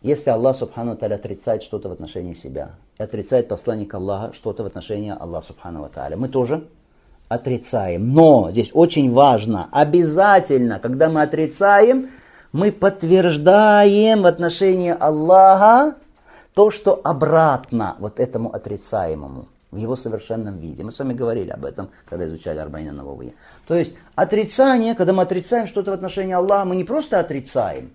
[0.00, 4.66] Если Аллах Субхану Таля отрицает что-то в отношении себя, и отрицает посланник Аллаха что-то в
[4.66, 6.68] отношении Аллаха Субхану Таля, мы тоже
[7.28, 8.14] отрицаем.
[8.14, 12.10] Но здесь очень важно, обязательно, когда мы отрицаем,
[12.52, 15.96] мы подтверждаем в отношении Аллаха
[16.54, 20.84] то, что обратно вот этому отрицаемому в его совершенном виде.
[20.84, 23.34] Мы с вами говорили об этом, когда изучали Арбайна Навовые.
[23.66, 27.90] То есть отрицание, когда мы отрицаем что-то в отношении Аллаха, мы не просто отрицаем.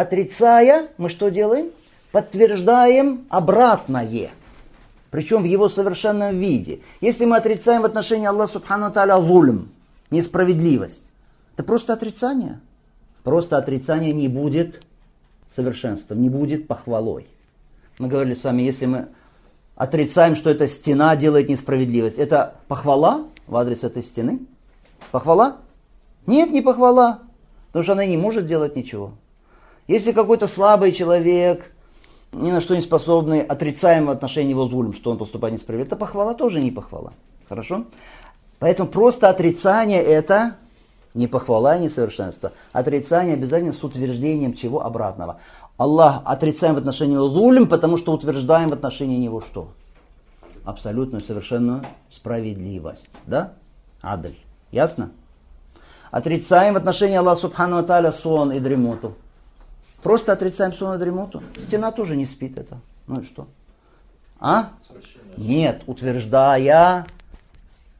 [0.00, 1.72] Отрицая, мы что делаем?
[2.10, 4.30] Подтверждаем обратное.
[5.10, 6.80] Причем в его совершенном виде.
[7.02, 9.68] Если мы отрицаем в отношении Аллаха Субхану Таля вульм,
[10.10, 11.12] несправедливость,
[11.52, 12.60] это просто отрицание.
[13.24, 14.80] Просто отрицание не будет
[15.50, 17.26] совершенством, не будет похвалой.
[17.98, 19.08] Мы говорили с вами, если мы
[19.76, 22.16] отрицаем, что эта стена делает несправедливость.
[22.16, 24.40] Это похвала в адрес этой стены?
[25.10, 25.58] Похвала?
[26.26, 27.18] Нет, не похвала,
[27.66, 29.12] потому что она не может делать ничего.
[29.90, 31.72] Если какой-то слабый человек,
[32.30, 35.96] ни на что не способный, отрицаем в отношении его зулем, что он поступает несправедливо, это
[35.96, 37.12] похвала тоже не похвала.
[37.48, 37.86] Хорошо?
[38.60, 40.54] Поэтому просто отрицание это
[41.12, 42.52] не похвала и несовершенство.
[42.72, 45.40] Отрицание обязательно с утверждением чего обратного.
[45.76, 49.72] Аллах отрицаем в отношении его зулем, потому что утверждаем в отношении него что?
[50.64, 53.08] Абсолютную, совершенную справедливость.
[53.26, 53.54] Да?
[54.02, 54.36] Адль.
[54.70, 55.10] Ясно?
[56.12, 59.16] Отрицаем в отношении Аллаха Субхану Аталя сон и дремоту.
[60.02, 61.42] Просто отрицаем сон дремоту.
[61.60, 62.80] Стена тоже не спит это.
[63.06, 63.48] Ну и что?
[64.38, 64.70] А?
[65.36, 67.06] Нет, утверждая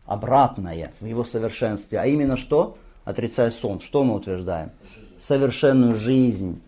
[0.06, 1.98] обратное в его совершенстве.
[1.98, 2.78] А именно что?
[3.04, 3.80] Отрицая сон.
[3.80, 4.70] Что мы утверждаем?
[5.18, 6.60] Совершенную жизнь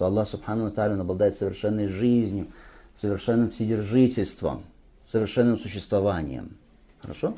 [0.00, 2.46] что Аллах Субхану Тааля обладает совершенной жизнью,
[2.96, 4.64] совершенным вседержительством,
[5.12, 6.56] совершенным существованием.
[7.02, 7.34] Хорошо?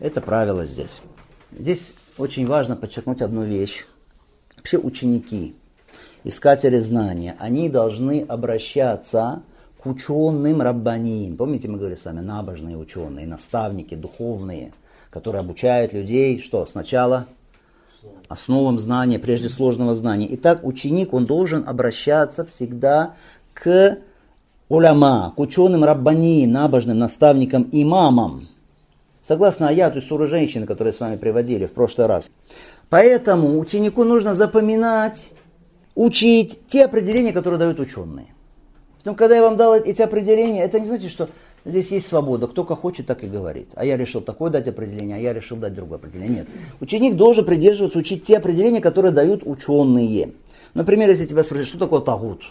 [0.00, 1.02] Это правило здесь.
[1.52, 3.84] Здесь очень важно подчеркнуть одну вещь.
[4.56, 5.54] Вообще ученики,
[6.26, 9.42] искатели знания, они должны обращаться
[9.80, 11.36] к ученым раббанин.
[11.36, 14.72] Помните, мы говорили с вами, набожные ученые, наставники, духовные,
[15.10, 17.26] которые обучают людей, что сначала
[18.28, 20.26] основам знания, прежде сложного знания.
[20.32, 23.14] Итак, ученик, он должен обращаться всегда
[23.54, 23.98] к
[24.68, 28.48] уляма, к ученым раббани, набожным наставникам, имамам.
[29.22, 32.28] Согласно аяту суры женщины, которую с вами приводили в прошлый раз.
[32.88, 35.30] Поэтому ученику нужно запоминать,
[35.96, 38.28] учить те определения, которые дают ученые.
[38.98, 41.28] Потом, когда я вам дал эти определения, это не значит, что
[41.66, 42.46] Здесь есть свобода.
[42.46, 43.70] Кто как хочет, так и говорит.
[43.74, 46.42] А я решил такое дать определение, а я решил дать другое определение.
[46.42, 46.48] Нет.
[46.80, 50.34] Ученик должен придерживаться, учить те определения, которые дают ученые.
[50.74, 52.44] Например, если тебя спросят, что такое тагут?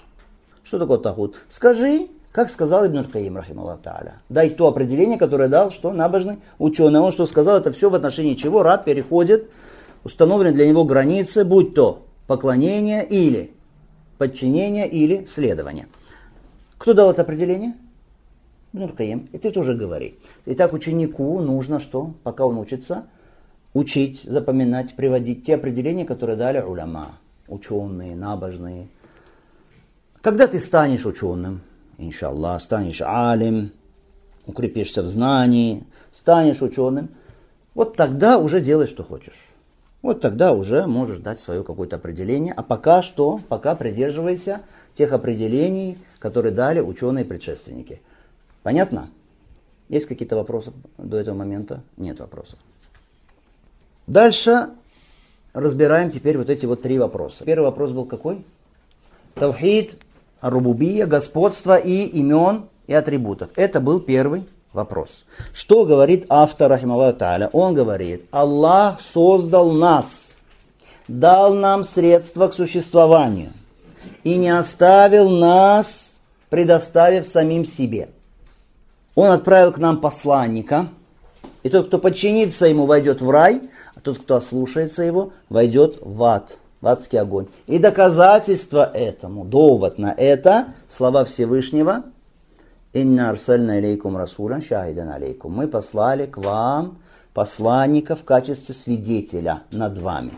[0.64, 1.36] Что такое тагут?
[1.48, 4.16] Скажи, как сказал Ибн Каим, та'аля.
[4.28, 7.00] Дай то определение, которое дал, что набожный ученый.
[7.00, 9.50] Он что сказал, это все в отношении чего раб переходит,
[10.04, 13.52] установлены для него границы, будь то поклонение или
[14.18, 15.88] подчинение или следование.
[16.78, 17.76] Кто дал это определение?
[18.74, 20.20] Нуркаим, и ты тоже говори.
[20.46, 23.06] Итак, ученику нужно что, пока он учится,
[23.74, 28.88] учить, запоминать, приводить те определения, которые дали уляма, ученые, набожные.
[30.22, 31.62] Когда ты станешь ученым,
[31.98, 33.72] иншаллах, станешь алим,
[34.46, 37.10] укрепишься в знании, станешь ученым,
[37.74, 39.55] вот тогда уже делай, что хочешь.
[40.06, 42.54] Вот тогда уже можешь дать свое какое-то определение.
[42.54, 44.62] А пока что, пока придерживайся
[44.94, 48.04] тех определений, которые дали ученые-предшественники.
[48.62, 49.10] Понятно?
[49.90, 51.82] Есть какие-то вопросы до этого момента?
[51.98, 52.60] Нет вопросов.
[54.06, 54.70] Дальше
[55.54, 57.44] разбираем теперь вот эти вот три вопроса.
[57.44, 58.46] Первый вопрос был какой?
[59.34, 59.96] Тавхид,
[60.40, 63.50] рубубия, господство и имен и атрибутов.
[63.56, 64.44] Это был первый
[64.76, 65.26] вопрос.
[65.54, 67.50] Что говорит автор, рахималлаху та'аля?
[67.52, 70.36] Он говорит, Аллах создал нас,
[71.08, 73.54] дал нам средства к существованию
[74.24, 78.10] и не оставил нас, предоставив самим себе.
[79.16, 80.90] Он отправил к нам посланника,
[81.64, 83.62] и тот, кто подчинится ему, войдет в рай,
[83.96, 87.48] а тот, кто ослушается его, войдет в ад, в адский огонь.
[87.66, 92.04] И доказательство этому, довод на это, слова Всевышнего,
[92.96, 95.52] «Инна арсальна илейкум расулан шахидан алейкум».
[95.54, 97.00] Мы послали к вам
[97.34, 100.32] посланника в качестве свидетеля над вами.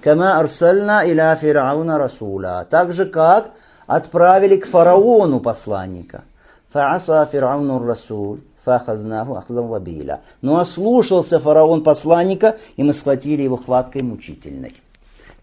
[0.00, 2.66] Кама арсальна иля фирауна расула.
[2.68, 3.52] Так же, как
[3.86, 6.24] отправили к фараону посланника.
[6.72, 8.40] Фааса фирауну расуль.
[10.42, 14.74] Но ослушался фараон посланника, и мы схватили его хваткой мучительной.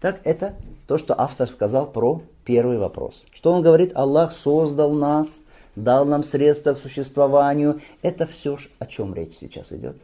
[0.02, 0.52] Так это
[0.86, 3.24] то, что автор сказал про первый вопрос.
[3.32, 3.92] Что он говорит?
[3.94, 5.28] Аллах создал нас,
[5.76, 7.80] дал нам средства к существованию.
[8.02, 9.96] Это все, о чем речь сейчас идет.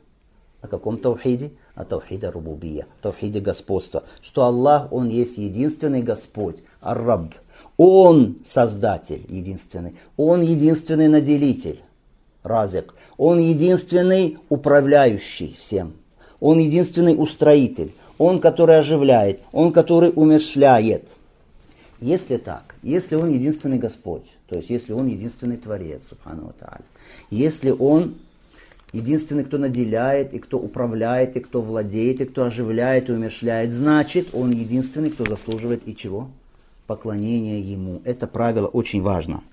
[0.60, 1.52] О каком таухиде?
[1.74, 4.04] О таухиде рубубия, таухиде господства.
[4.20, 7.34] Что Аллах, Он есть единственный Господь, Ар-Рабб.
[7.76, 11.80] Он создатель единственный, Он единственный наделитель
[12.42, 12.94] разик.
[13.16, 15.94] Он единственный управляющий всем.
[16.40, 17.94] Он единственный устроитель.
[18.18, 19.40] Он, который оживляет.
[19.52, 21.08] Он, который умершляет.
[22.00, 26.52] Если так, если он единственный Господь, то есть если он единственный Творец, Субхану
[27.30, 28.16] если он
[28.92, 34.34] единственный, кто наделяет, и кто управляет, и кто владеет, и кто оживляет и умершляет, значит,
[34.34, 36.30] он единственный, кто заслуживает и чего?
[36.88, 38.02] Поклонения ему.
[38.04, 39.44] Это правило очень важно.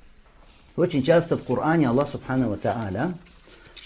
[0.76, 3.14] Очень часто в Коране Аллах Субхану Тааля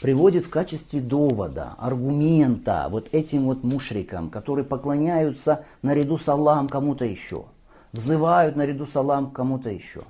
[0.02, 7.04] приводит в качестве довода, аргумента вот этим вот мушрикам, которые поклоняются наряду с Аллахом кому-то
[7.04, 7.44] еще,
[7.92, 10.04] взывают наряду с Аллахом кому-то еще,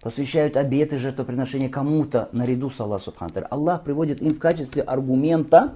[0.00, 5.74] посвящают обеты жертвоприношения кому-то наряду с Аллахом Субхану Аллах приводит им в качестве аргумента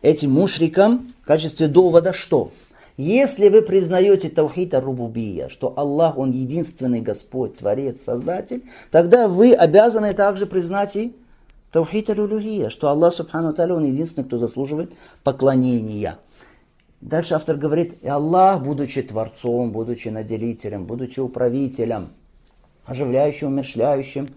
[0.00, 2.52] этим мушрикам в качестве довода что?
[2.98, 10.12] Если вы признаете Таухита Рубубия, что Аллах, Он единственный Господь, Творец, Создатель, тогда вы обязаны
[10.12, 11.16] также признать и
[11.70, 14.92] Таухита Рулюхия, что Аллах, Субхану Таля, Он единственный, кто заслуживает
[15.24, 16.18] поклонения.
[17.00, 22.10] Дальше автор говорит, и Аллах, будучи Творцом, будучи наделителем, будучи управителем,
[22.84, 24.28] оживляющим, умершляющим,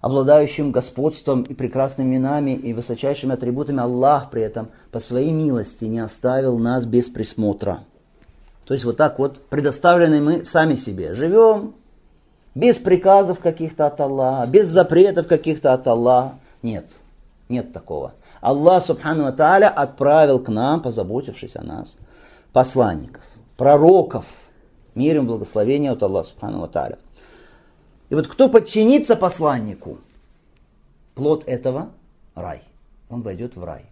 [0.00, 5.98] обладающим господством и прекрасными именами и высочайшими атрибутами, Аллах при этом по своей милости не
[5.98, 7.84] оставил нас без присмотра.
[8.64, 11.14] То есть вот так вот предоставлены мы сами себе.
[11.14, 11.74] Живем
[12.54, 16.34] без приказов каких-то от Аллаха, без запретов каких-то от Аллаха.
[16.62, 16.86] Нет,
[17.48, 18.12] нет такого.
[18.40, 21.96] Аллах, субхану ва тааля, отправил к нам, позаботившись о нас,
[22.52, 23.22] посланников,
[23.56, 24.24] пророков,
[24.94, 26.98] мир им благословения от Аллаха, субхану ва тааля.
[28.10, 29.98] И вот кто подчинится посланнику,
[31.14, 31.92] плод этого–
[32.34, 32.62] рай.
[33.08, 33.86] Он войдет в рай,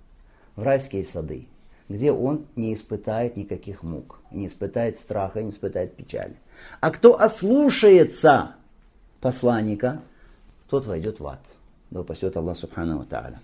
[0.55, 1.49] в райские сады
[1.89, 6.37] где он не испытает никаких мук, не испытает страха, не испытает печали.
[6.81, 8.53] А кто ослушается
[9.21, 10.03] посланника,
[10.69, 11.41] тот войдет в ад.
[11.91, 13.41] Да упасет Аллах Субхану Тааля.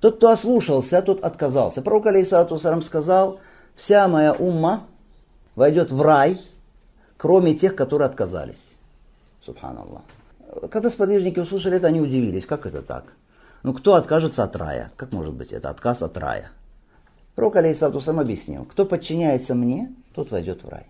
[0.00, 1.80] Тот, кто ослушался, тот отказался.
[1.80, 3.38] Пророк Алейсату Сарам сказал,
[3.76, 4.86] вся моя умма
[5.54, 6.40] войдет в рай,
[7.16, 8.71] кроме тех, которые отказались.
[9.44, 10.02] Субханаллах.
[10.70, 13.04] Когда сподвижники услышали это, они удивились, как это так?
[13.62, 14.90] Ну, кто откажется от рая?
[14.96, 16.50] Как может быть это отказ от рая?
[17.34, 20.86] Пророк Алейсалату сам объяснил, кто подчиняется мне, тот войдет в рай.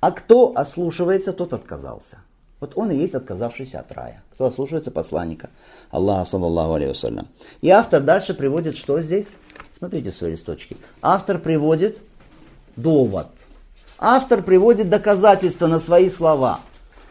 [0.00, 2.18] А кто ослушивается, тот отказался.
[2.60, 4.22] Вот он и есть отказавшийся от рая.
[4.32, 5.48] Кто ослушивается посланника.
[5.90, 7.26] Аллаха, саллаллаху алейhi
[7.62, 9.28] И автор дальше приводит, что здесь?
[9.72, 10.76] Смотрите свои листочки.
[11.00, 11.98] Автор приводит
[12.76, 13.28] довод.
[13.98, 16.60] Автор приводит доказательства на свои слова.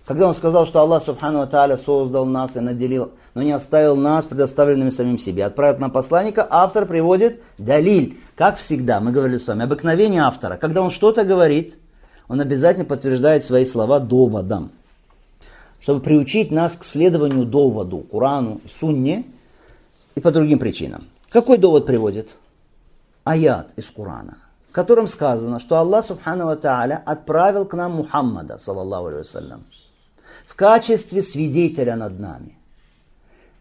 [0.07, 4.25] Когда он сказал, что Аллах Субхану Тааля создал нас и наделил, но не оставил нас
[4.25, 8.17] предоставленными самим себе, отправил нам посланника, автор приводит далиль.
[8.37, 10.55] Как всегда, мы говорили с вами, обыкновение автора.
[10.55, 11.75] Когда он что-то говорит,
[12.29, 14.71] он обязательно подтверждает свои слова доводом.
[15.81, 19.25] Чтобы приучить нас к следованию доводу, Курану, Сунне
[20.15, 21.09] и по другим причинам.
[21.29, 22.29] Какой довод приводит?
[23.25, 24.37] аят из Корана,
[24.69, 29.76] в котором сказано, что Аллах Субхану Тааля отправил к нам Мухаммада, саллаллаху алейhi
[30.47, 32.57] в качестве свидетеля над нами.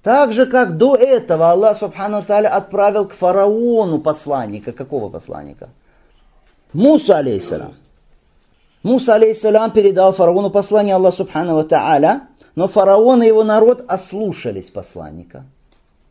[0.03, 4.73] Так же, как до этого Аллах Субхану Тааля отправил к фараону посланника.
[4.73, 5.69] Какого посланника?
[6.73, 7.75] Муса, алейхиссалам.
[8.85, 15.45] Муса, алейхиссалам, передал фараону послание Аллаха Субхану Тааля, но фараон и его народ ослушались посланника–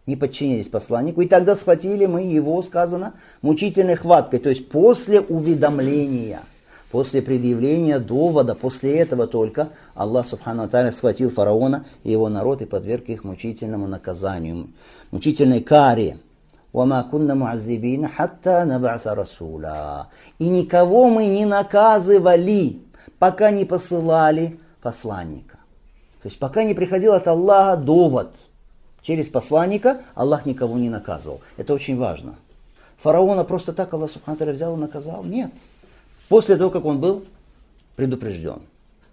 [0.06, 6.44] не подчинились посланнику, и тогда схватили мы его, сказано, мучительной хваткой, то есть после уведомления,
[6.91, 12.65] после предъявления довода, после этого только Аллах Субхану Тааля схватил фараона и его народ и
[12.65, 14.69] подверг их мучительному наказанию,
[15.11, 16.19] мучительной каре.
[16.73, 20.07] وَمَا كُنَّ مُعَذِّبِينَ حَتَّى نَبْعَثَ رَسُولًا
[20.39, 22.79] И никого мы не наказывали,
[23.19, 25.59] пока не посылали посланника.
[26.23, 28.51] То есть пока не приходил от Аллаха довод –
[29.03, 31.41] Через посланника Аллах никого не наказывал.
[31.57, 32.37] Это очень важно.
[33.03, 35.25] Фараона просто так Аллах Субхану взял и наказал?
[35.25, 35.51] Нет.
[36.30, 37.26] После того, как он был
[37.96, 38.62] предупрежден.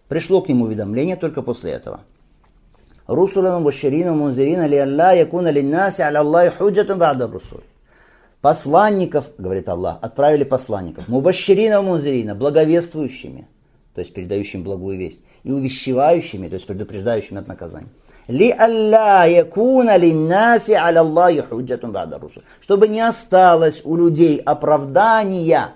[0.08, 2.00] Пришло к нему уведомление только после этого.
[3.06, 6.56] Русуляна Муширина Мунзирина ли Аллах ли наси аля Аллахи.
[8.40, 11.08] Посланников, говорит Аллах, отправили посланников.
[11.08, 13.46] Мубаширина Мунзирина, благовествующими,
[13.94, 17.88] то есть передающими благую весть, и увещевающими, то есть предупреждающими от наказания.
[18.28, 21.44] Ли Аллах ли наси аля Аллахи.
[22.60, 25.74] Чтобы не осталось у людей оправдания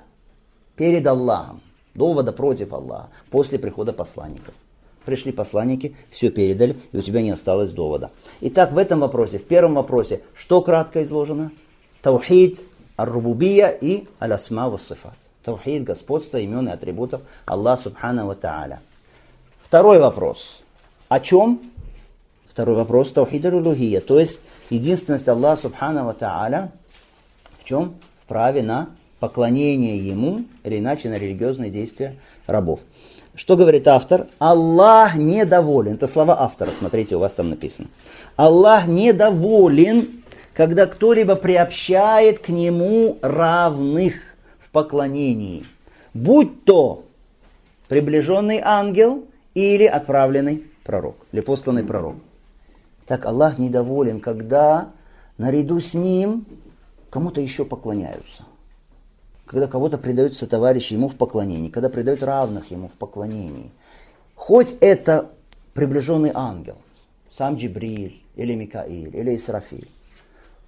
[0.76, 1.60] перед Аллахом,
[1.94, 4.54] довода против Аллаха, после прихода посланников.
[5.04, 8.10] Пришли посланники, все передали, и у тебя не осталось довода.
[8.40, 11.52] Итак, в этом вопросе, в первом вопросе, что кратко изложено?
[12.02, 12.60] Таухид,
[12.96, 15.14] ар-рубубия и алясма вассифат.
[15.44, 18.80] Таухид, господство, имен и атрибутов Аллаха Субхану Ва Тааля.
[19.60, 20.60] Второй вопрос.
[21.08, 21.60] О чем?
[22.48, 23.12] Второй вопрос.
[23.12, 26.72] Таухид аль То есть единственность Аллаха Субхану Тааля
[27.60, 27.94] в чем?
[28.24, 28.90] В праве на
[29.20, 32.80] поклонение Ему или иначе на религиозные действия рабов.
[33.34, 34.28] Что говорит автор?
[34.38, 35.94] Аллах недоволен.
[35.94, 37.88] Это слова автора, смотрите, у вас там написано.
[38.36, 40.22] Аллах недоволен,
[40.54, 44.14] когда кто-либо приобщает к Нему равных
[44.58, 45.66] в поклонении.
[46.14, 47.04] Будь то
[47.88, 52.16] приближенный ангел или отправленный пророк, или посланный пророк.
[53.06, 54.90] Так Аллах недоволен, когда
[55.36, 56.46] наряду с ним
[57.10, 58.44] кому-то еще поклоняются.
[59.46, 63.70] Когда кого-то предаются товарищи ему в поклонении, когда предают равных ему в поклонении.
[64.34, 65.30] Хоть это
[65.72, 66.76] приближенный ангел,
[67.36, 69.88] сам Джибриль, или Микаиль, или Исрафиль.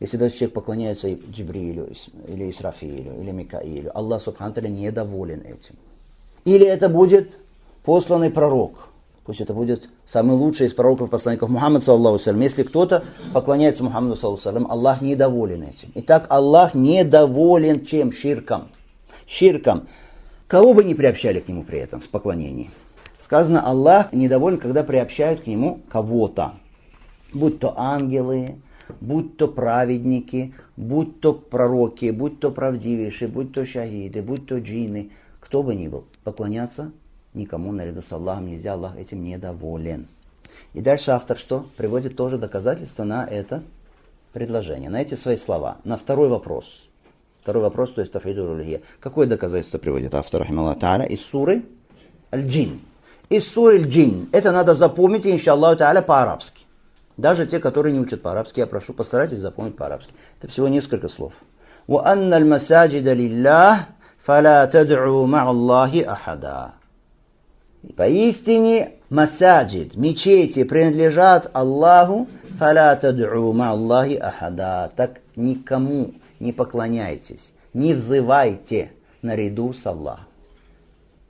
[0.01, 1.93] Если даже человек поклоняется Джибрилю,
[2.27, 5.75] или Исрафилю, или Микаилю, Аллах Субхану недоволен этим.
[6.45, 7.37] Или это будет
[7.85, 8.88] посланный пророк,
[9.29, 12.41] Пусть это будет самый лучший из пророков посланников Мухаммад, саллаху салям.
[12.41, 13.05] Если кто-то
[13.35, 15.93] поклоняется Мухаммаду, саллаху салям, Аллах недоволен этим.
[15.97, 18.11] Итак, Аллах недоволен чем?
[18.11, 18.69] Ширком.
[19.27, 19.87] Ширком.
[20.47, 22.71] Кого бы не приобщали к нему при этом в поклонении.
[23.21, 26.55] Сказано, Аллах недоволен, когда приобщают к нему кого-то.
[27.35, 28.63] Будь то ангелы,
[28.99, 35.11] будь то праведники, будь то пророки, будь то правдивейшие, будь то шахиды, будь то джины,
[35.39, 36.93] кто бы ни был, поклоняться
[37.38, 40.08] никому наряду с Аллахом нельзя, Аллах этим недоволен.
[40.74, 41.68] И дальше автор что?
[41.78, 43.64] Приводит тоже доказательства на это
[44.34, 45.78] предложение, на эти свои слова.
[45.84, 46.88] На второй вопрос.
[47.42, 48.82] Второй вопрос, то есть Тафиду Рулихия.
[49.00, 51.66] Какое доказательство приводит автор, рахималлах та'аля, из суры
[52.32, 52.82] Аль-Джин.
[53.30, 54.30] Из суры Аль-Джин.
[54.32, 56.64] Это надо запомнить, иншаллаху та'аля, по-арабски.
[57.18, 60.14] Даже те, которые не учат по-арабски, я прошу, постарайтесь запомнить по-арабски.
[60.40, 61.34] Это всего несколько слов.
[61.88, 63.88] وَأَنَّ الْمَسَاجِدَ لِلَّهِ
[64.26, 66.77] فَلَا تَدْعُوا مَعَ اللَّهِ أَحَدًا
[67.84, 74.92] и поистине масаджид, мечети принадлежат Аллаху, фаля тад'у ма Аллахи ахада.
[74.96, 80.26] Так никому не поклоняйтесь, не взывайте наряду с Аллахом.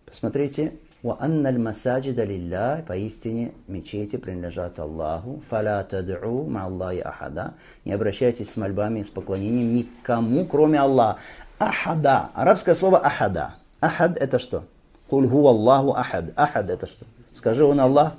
[0.05, 0.73] Посмотрите,
[1.03, 8.57] وأن المساجد لله поистине мечети принадлежат Аллаху فلا تدعوا مع الله أحدا не обращайтесь с
[8.57, 11.19] мольбами с поклонением никому кроме Аллаха
[11.59, 14.63] ахада арабское слово ахада ахад это что
[15.08, 16.32] Куль ху Аллаху ахад.
[16.36, 17.06] Ахад это что?
[17.32, 18.14] Скажи, он Аллах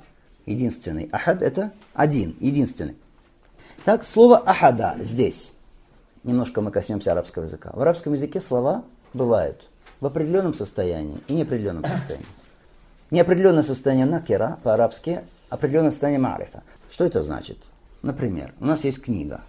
[0.46, 1.08] единственный.
[1.12, 2.96] Ахад это один, единственный.
[3.84, 5.54] Так, слово ахада здесь.
[6.24, 7.70] Немножко мы коснемся арабского языка.
[7.72, 8.84] В арабском языке слова
[9.14, 9.68] бывают
[10.00, 12.26] в определенном состоянии и неопределенном состоянии.
[13.10, 16.62] Неопределенное состояние накера по-арабски, определенное состояние марифа.
[16.90, 17.58] Что это значит?
[18.02, 19.42] Например, у нас есть книга.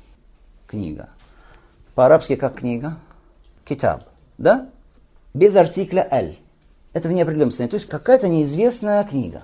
[0.67, 1.09] Книга.
[1.95, 2.97] По-арабски как книга?
[3.65, 4.03] Китаб.
[4.37, 4.69] Да?
[5.33, 6.37] Без артикля «аль».
[6.93, 7.71] Это в неопределенном состоянии.
[7.71, 9.43] То есть какая-то неизвестная книга.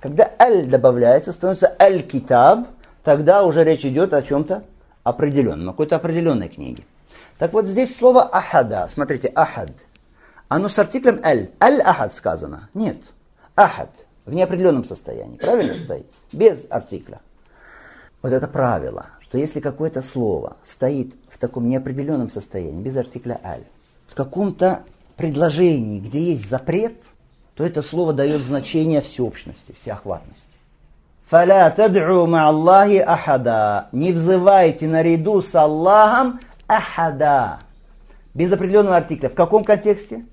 [0.00, 2.68] Когда «аль» добавляется, становится «аль-китаб»,
[3.02, 4.64] тогда уже речь идет о чем-то
[5.02, 6.84] определенном, о какой-то определенной книге.
[7.38, 9.70] Так вот здесь слово ахада, смотрите, ахад.
[10.48, 11.50] Оно с артиклем аль.
[11.62, 12.68] Аль-ахад сказано.
[12.74, 12.98] Нет.
[13.56, 13.90] Ахад.
[14.26, 15.36] В неопределенном состоянии.
[15.36, 16.06] Правильно стоит?
[16.32, 17.20] Без артикля.
[18.20, 23.64] Вот это правило, что если какое-то слово стоит в таком неопределенном состоянии, без артикля аль,
[24.06, 24.82] в каком-то
[25.20, 26.94] предложении, где есть запрет,
[27.54, 30.46] то это слово дает значение всеобщности, всеохватности.
[31.28, 37.58] «Фаля тад'у Аллахи ахада» Не взывайте наряду с Аллахом ахада.
[38.34, 39.28] Без определенного артикля.
[39.28, 40.24] В каком контексте?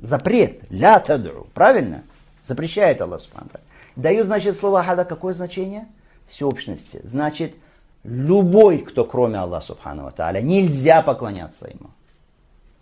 [0.00, 0.62] Запрет.
[0.70, 1.46] Ля тад'у.
[1.54, 2.02] Правильно?
[2.42, 3.50] Запрещает Аллах Субхану.
[3.94, 5.86] Дает, значит, слово ахада какое значение?
[6.26, 7.00] Всеобщности.
[7.04, 7.54] Значит,
[8.02, 11.90] любой, кто кроме Аллаха Субхану Тааля, нельзя поклоняться ему.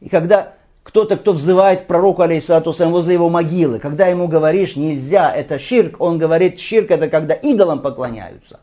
[0.00, 5.58] И когда кто-то, кто взывает пророку, алейхиссалату возле его могилы, когда ему говоришь, нельзя, это
[5.58, 8.60] ширк, он говорит, ширк это когда идолам поклоняются.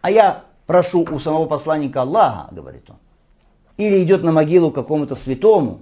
[0.00, 2.96] А я прошу у самого посланника Аллаха, говорит он.
[3.78, 5.80] Или идет на могилу какому-то святому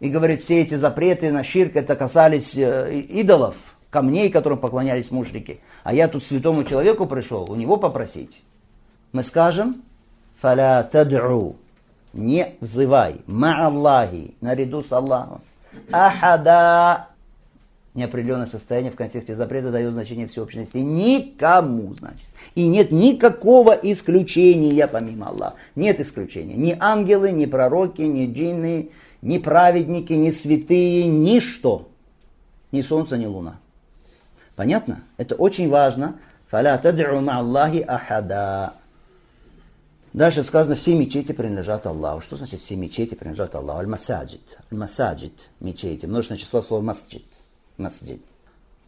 [0.00, 3.54] и говорит, все эти запреты на ширк, это касались э, идолов,
[3.90, 5.60] камней, которым поклонялись мушрики.
[5.84, 8.42] А я тут святому человеку пришел, у него попросить.
[9.12, 9.82] Мы скажем,
[10.40, 11.54] фаля тад'у,
[12.14, 15.40] не взывай, ма Аллахи, наряду с Аллахом.
[15.92, 17.08] Ахада,
[17.94, 22.26] неопределенное состояние в контексте запрета дает значение всеобщности никому, значит.
[22.54, 25.56] И нет никакого исключения помимо Аллаха.
[25.74, 26.54] Нет исключения.
[26.54, 28.90] Ни ангелы, ни пророки, ни джинны,
[29.22, 31.88] ни праведники, ни святые, ничто.
[32.72, 33.56] Ни солнце, ни луна.
[34.56, 35.02] Понятно?
[35.16, 36.16] Это очень важно.
[36.50, 38.74] Фаля тад'у ахада.
[40.14, 42.20] Дальше сказано, все мечети принадлежат Аллаху.
[42.20, 43.80] Что значит все мечети принадлежат Аллаху?
[43.80, 44.58] Аль-масаджид.
[44.70, 46.06] Аль-масаджид, мечети.
[46.06, 47.26] Множественное число слова масджид.
[47.78, 48.22] Масджид.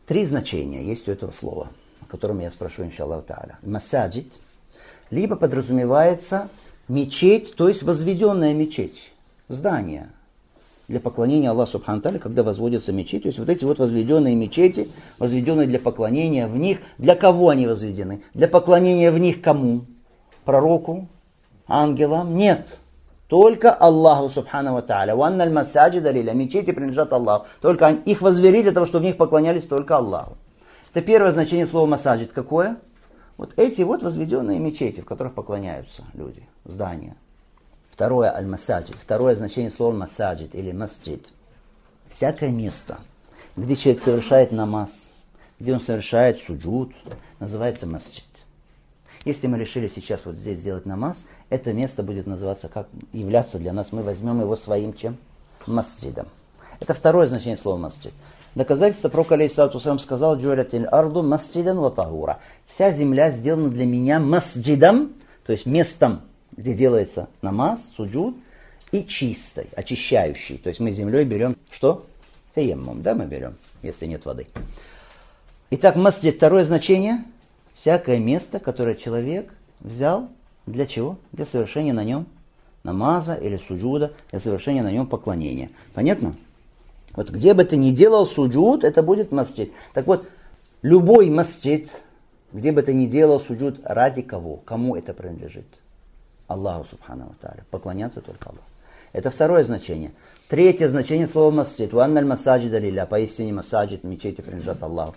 [0.06, 1.70] Три значения есть у этого слова,
[2.00, 3.56] о котором я спрошу, иншаллаху та'аля.
[3.62, 4.32] Масаджид.
[5.10, 6.48] Либо подразумевается
[6.86, 9.12] мечеть, то есть возведенная мечеть.
[9.48, 10.10] Здание
[10.86, 13.24] для поклонения Аллаху Субхану Таля, когда возводится мечеть.
[13.24, 16.78] То есть вот эти вот возведенные мечети, возведенные для поклонения в них.
[16.98, 18.22] Для кого они возведены?
[18.32, 19.86] Для поклонения в них кому?
[20.44, 21.08] Пророку,
[21.68, 22.36] ангелам?
[22.36, 22.78] Нет.
[23.28, 25.16] Только Аллаху Субхану Тааля.
[25.16, 26.32] Ванна аль-масаджида лиля.
[26.32, 27.46] Мечети принадлежат Аллаху.
[27.60, 30.36] Только их возвели для того, чтобы в них поклонялись только Аллаху.
[30.92, 32.32] Это первое значение слова масаджид.
[32.32, 32.76] Какое?
[33.36, 37.16] Вот эти вот возведенные мечети, в которых поклоняются люди, здания.
[37.90, 38.96] Второе аль-масаджид.
[38.96, 41.28] Второе значение слова масаджид или масджид.
[42.08, 42.98] Всякое место,
[43.56, 45.12] где человек совершает намаз,
[45.58, 46.92] где он совершает суджуд,
[47.40, 48.25] называется масджид.
[49.26, 53.72] Если мы решили сейчас вот здесь сделать намаз, это место будет называться, как являться для
[53.72, 55.16] нас, мы возьмем его своим чем?
[55.66, 56.28] Масджидом.
[56.78, 58.12] Это второе значение слова масджид.
[58.54, 62.38] Доказательство про алейхиссалату сам сказал, Джуалятиль арду масджидан ватагура.
[62.68, 65.14] Вся земля сделана для меня масджидом,
[65.44, 66.20] то есть местом,
[66.56, 68.36] где делается намаз, суджуд,
[68.92, 70.56] и чистой, очищающей.
[70.56, 72.06] То есть мы землей берем что?
[72.54, 74.46] Таеммум, да, мы берем, если нет воды.
[75.70, 77.24] Итак, масджид, второе значение–
[77.76, 80.28] всякое место, которое человек взял
[80.66, 81.18] для чего?
[81.32, 82.26] Для совершения на нем
[82.82, 85.70] намаза или суджуда, для совершения на нем поклонения.
[85.92, 86.34] Понятно?
[87.14, 89.72] Вот где бы ты ни делал суджуд, это будет масджид.
[89.92, 90.28] Так вот,
[90.82, 91.90] любой масджид,
[92.52, 94.56] где бы ты ни делал суджуд, ради кого?
[94.58, 95.66] Кому это принадлежит?
[96.46, 97.64] Аллаху Субхану Тааля.
[97.70, 98.64] Поклоняться только Аллаху.
[99.12, 100.12] Это второе значение.
[100.48, 101.92] Третье значение слова масджид.
[101.92, 103.06] Ванналь масаджида лиля.
[103.06, 105.14] Поистине масаджид, мечети принадлежат Аллаху.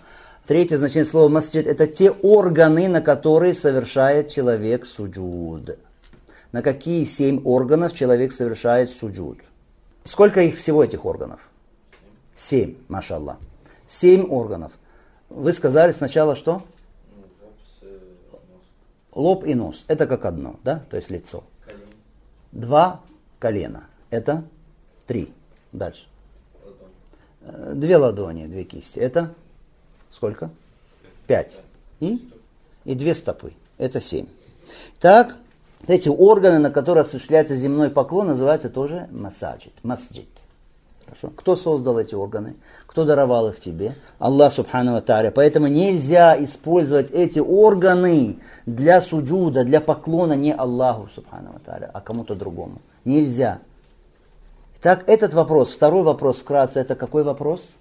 [0.50, 5.78] Третье значение слова масджид– это те органы, на которые совершает человек суджуд.
[6.50, 9.38] На какие семь органов человек совершает суджуд?
[10.02, 11.48] Сколько их всего, этих органов?
[12.34, 13.36] Семь, машаллах.
[13.86, 14.72] Семь органов.
[15.28, 16.64] Вы сказали сначала что?
[19.12, 19.84] Лоб и нос.
[19.86, 20.82] Это как одно, да?
[20.90, 21.44] То есть лицо.
[22.50, 23.02] Два
[23.38, 23.84] колена.
[24.10, 24.42] Это
[25.06, 25.32] три.
[25.70, 26.08] Дальше.
[27.40, 28.98] Две ладони, две кисти.
[28.98, 29.32] Это
[30.12, 30.50] Сколько?
[31.26, 31.60] Пять.
[32.00, 32.28] И?
[32.84, 33.52] И две стопы.
[33.78, 34.26] Это семь.
[35.00, 35.36] Так,
[35.86, 40.28] эти органы, на которые осуществляется земной поклон, называются тоже масаджид, масджид.
[41.04, 41.32] Хорошо?
[41.34, 42.54] Кто создал эти органы?
[42.86, 43.96] Кто даровал их тебе?
[44.18, 51.52] Аллах Субхану Ва Поэтому нельзя использовать эти органы для суджуда, для поклона не Аллаху Субхану
[51.52, 52.80] Ва а кому-то другому.
[53.04, 53.58] Нельзя.
[54.82, 57.74] Так, этот вопрос, второй вопрос вкратце, это какой вопрос?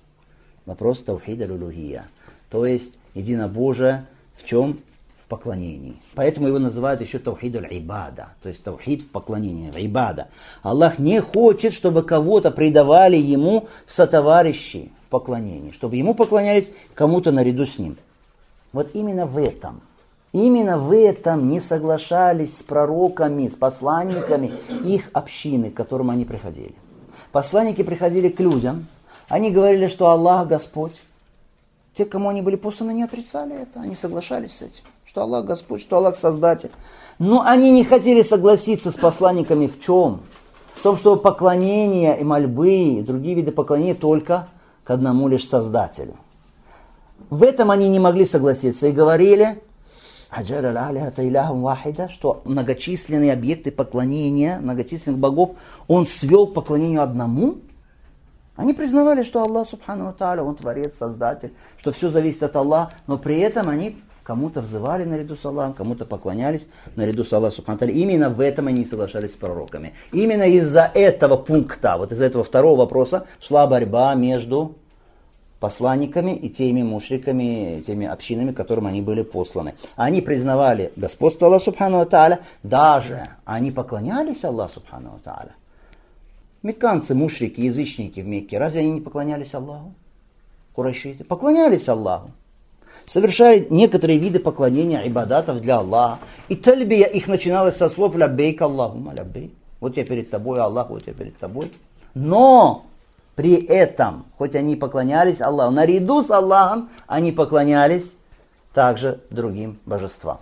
[0.65, 2.05] Вопрос Таухида Лулухия
[2.49, 4.05] то есть единобожие
[4.37, 4.79] в чем?
[5.25, 5.97] В поклонении.
[6.15, 10.27] Поэтому его называют еще таухид ибада, то есть таухид в поклонении, ибада.
[10.63, 17.31] Аллах не хочет, чтобы кого-то предавали ему в сотоварищи, в поклонении, чтобы ему поклонялись кому-то
[17.31, 17.97] наряду с ним.
[18.73, 19.81] Вот именно в этом
[20.31, 24.53] Именно в этом не соглашались с пророками, с посланниками
[24.85, 26.75] их общины, к которым они приходили.
[27.31, 28.87] Посланники приходили к людям,
[29.27, 30.93] они говорили, что Аллах Господь.
[31.95, 35.81] Те, кому они были посланы, не отрицали это, они соглашались с этим, что Аллах Господь,
[35.81, 36.71] что Аллах Создатель.
[37.17, 40.21] Но они не хотели согласиться с посланниками в чем?
[40.75, 44.47] В том, что поклонение и мольбы, и другие виды поклонения только
[44.83, 46.15] к одному лишь Создателю.
[47.29, 49.61] В этом они не могли согласиться и говорили,
[52.09, 55.51] что многочисленные объекты поклонения, многочисленных богов,
[55.87, 57.57] он свел к поклонению одному.
[58.59, 63.17] Они признавали, что Аллах, Субхану Тааля, Он Творец, Создатель, что все зависит от Аллаха, но
[63.17, 67.93] при этом они кому-то взывали наряду с Аллахом, кому-то поклонялись наряду с Аллахом Субхану Тааля.
[67.93, 69.93] Именно в этом они соглашались с пророками.
[70.11, 74.75] Именно из-за этого пункта, вот из-за этого второго вопроса шла борьба между
[75.61, 79.75] посланниками и теми мушриками, теми общинами, которым они были посланы.
[79.95, 85.55] Они признавали господство Аллаха Субхану Тааля, даже они поклонялись Аллаху Субхану Тааля.
[86.61, 89.93] Мекканцы, мушрики, язычники в Мекке, разве они не поклонялись Аллаху?
[90.73, 92.31] Курайшиты поклонялись Аллаху.
[93.05, 96.19] Совершали некоторые виды поклонения ибадатов для Аллаха.
[96.49, 99.53] И тальбия их начиналась со слов «Ляббейк Аллахума ляббейк».
[99.79, 101.71] Вот я перед тобой, Аллах, вот я перед тобой.
[102.13, 102.85] Но
[103.35, 108.11] при этом, хоть они поклонялись Аллаху, наряду с Аллахом они поклонялись
[108.73, 110.39] также другим божествам.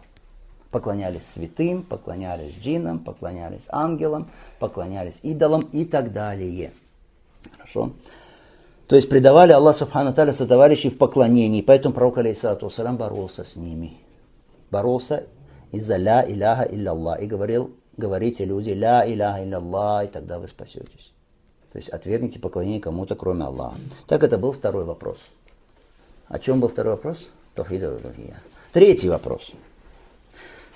[0.72, 6.72] Поклонялись святым, поклонялись джинам, поклонялись ангелам, поклонялись идолам и так далее.
[7.58, 7.94] Хорошо?
[8.88, 13.56] То есть предавали Аллах Субхану Таля сотоварищей в поклонении, поэтому пророк Алейсалату Салам боролся с
[13.56, 13.98] ними.
[14.72, 15.26] Боролся
[15.72, 21.12] из-за ля иляха илля и говорил, говорите люди ля иляха илля и тогда вы спасетесь.
[21.74, 23.78] То есть отвергните поклонение кому-то, кроме Аллаха.
[24.08, 25.20] Так это был второй вопрос.
[26.28, 27.28] О чем был второй вопрос?
[28.72, 29.52] Третий вопрос.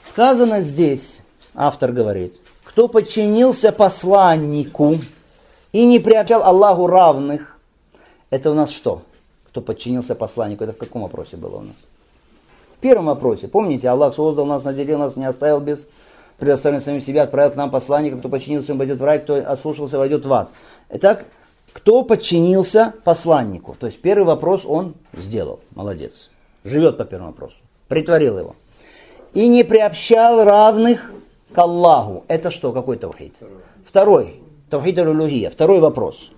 [0.02, 1.20] Сказано здесь,
[1.54, 4.98] автор говорит, кто подчинился посланнику
[5.72, 7.58] и не приобщал Аллаху равных,
[8.30, 9.04] это у нас что?
[9.48, 11.76] Кто подчинился посланнику, это в каком вопросе было у нас?
[12.78, 15.88] В первом вопросе, помните, Аллах создал нас, наделил нас, не оставил без
[16.40, 20.26] предоставления самим себя, отправил к нам посланника, кто подчинился, войдет в рай, кто ослушался, войдет
[20.26, 20.50] в ад.
[20.90, 21.26] Итак,
[21.74, 23.76] кто подчинился посланнику?
[23.80, 26.32] То есть первый вопрос он сделал, молодец.
[26.64, 28.56] Живет по первому вопросу, притворил его
[29.34, 31.12] и не приобщал равных
[31.54, 32.24] к Аллаху.
[32.28, 33.34] Это что, какой тавхид?
[33.86, 34.42] Второй.
[34.70, 36.32] Тавхид аль Второй вопрос.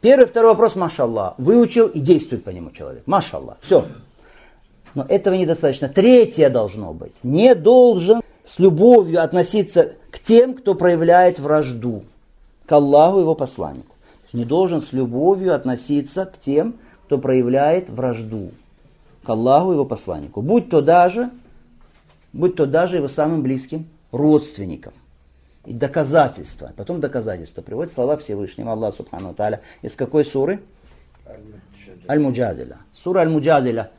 [0.00, 1.34] Первый, второй вопрос, машаллах.
[1.38, 3.02] Выучил и действует по нему человек.
[3.06, 3.58] Машаллах.
[3.60, 3.84] Все.
[4.94, 5.88] Но этого недостаточно.
[5.88, 7.12] Третье должно быть.
[7.22, 12.04] Не должен с любовью относиться к тем, кто проявляет вражду
[12.66, 13.94] к Аллаху и его посланнику.
[14.32, 16.76] Не должен с любовью относиться к тем,
[17.06, 18.50] кто проявляет вражду
[19.24, 20.42] к Аллаху и его посланнику.
[20.42, 21.30] Будь то даже
[22.36, 24.92] будь то даже его самым близким родственникам.
[25.64, 29.62] И доказательства, потом доказательства, приводят слова Всевышнего Аллаха Субхану Таля.
[29.82, 30.60] Из какой суры?
[32.08, 32.78] Аль-Муджадиля.
[32.92, 33.90] Сура Аль-Муджадиля.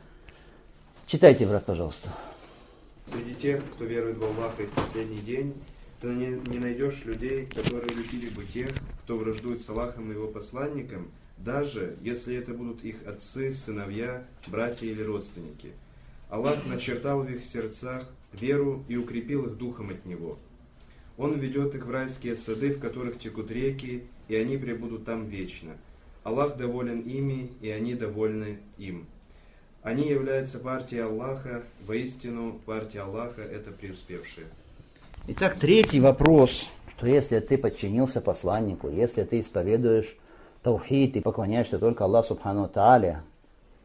[1.06, 2.08] Читайте, брат, пожалуйста.
[3.12, 5.54] Среди тех, кто верует в Аллаха и в последний день,
[6.00, 8.70] ты не найдешь людей, которые любили бы тех,
[9.04, 14.86] кто враждует с Аллахом и его посланником, даже если это будут их отцы, сыновья, братья
[14.86, 15.72] или родственники.
[16.30, 18.04] Аллах начертал в их сердцах
[18.40, 20.38] веру и укрепил их духом от Него.
[21.16, 25.76] Он ведет их в райские сады, в которых текут реки, и они пребудут там вечно.
[26.22, 29.06] Аллах доволен ими, и они довольны им.
[29.82, 34.46] Они являются партией Аллаха, воистину партия Аллаха– это преуспевшие.
[35.28, 40.16] Итак, третий вопрос, что если ты подчинился посланнику, если ты исповедуешь
[40.62, 43.22] таухид и поклоняешься только Аллаху Субхану Тааля,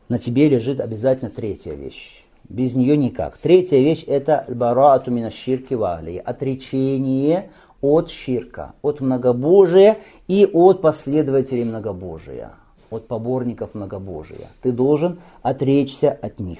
[0.10, 3.38] на тебе лежит обязательно третья вещь без нее никак.
[3.38, 7.50] Третья вещь это бараату мина ширки вали, отречение
[7.82, 12.52] от ширка, от многобожия и от последователей многобожия,
[12.89, 14.50] от поборников многобожия.
[14.62, 16.60] Ты должен отречься от них.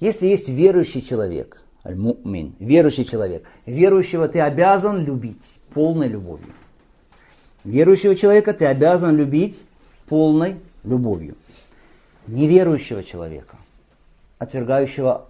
[0.00, 6.52] Если есть верующий человек, аль-му'мин, верующий человек, верующего ты обязан любить полной любовью.
[7.64, 9.64] Верующего человека ты обязан любить
[10.08, 11.36] полной любовью.
[12.26, 13.56] Неверующего человека
[14.38, 15.26] отвергающего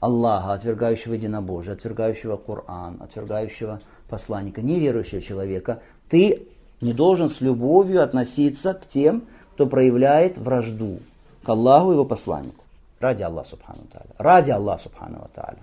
[0.00, 6.46] Аллаха, отвергающего единобожие, отвергающего Коран, отвергающего посланника, неверующего человека, ты
[6.80, 9.24] не должен с любовью относиться к тем,
[9.54, 11.00] кто проявляет вражду
[11.42, 12.62] к Аллаху и его посланнику.
[13.00, 14.10] Ради Аллаха Субхану Тааля.
[14.18, 15.58] Ради Аллаха Субхану Тааля.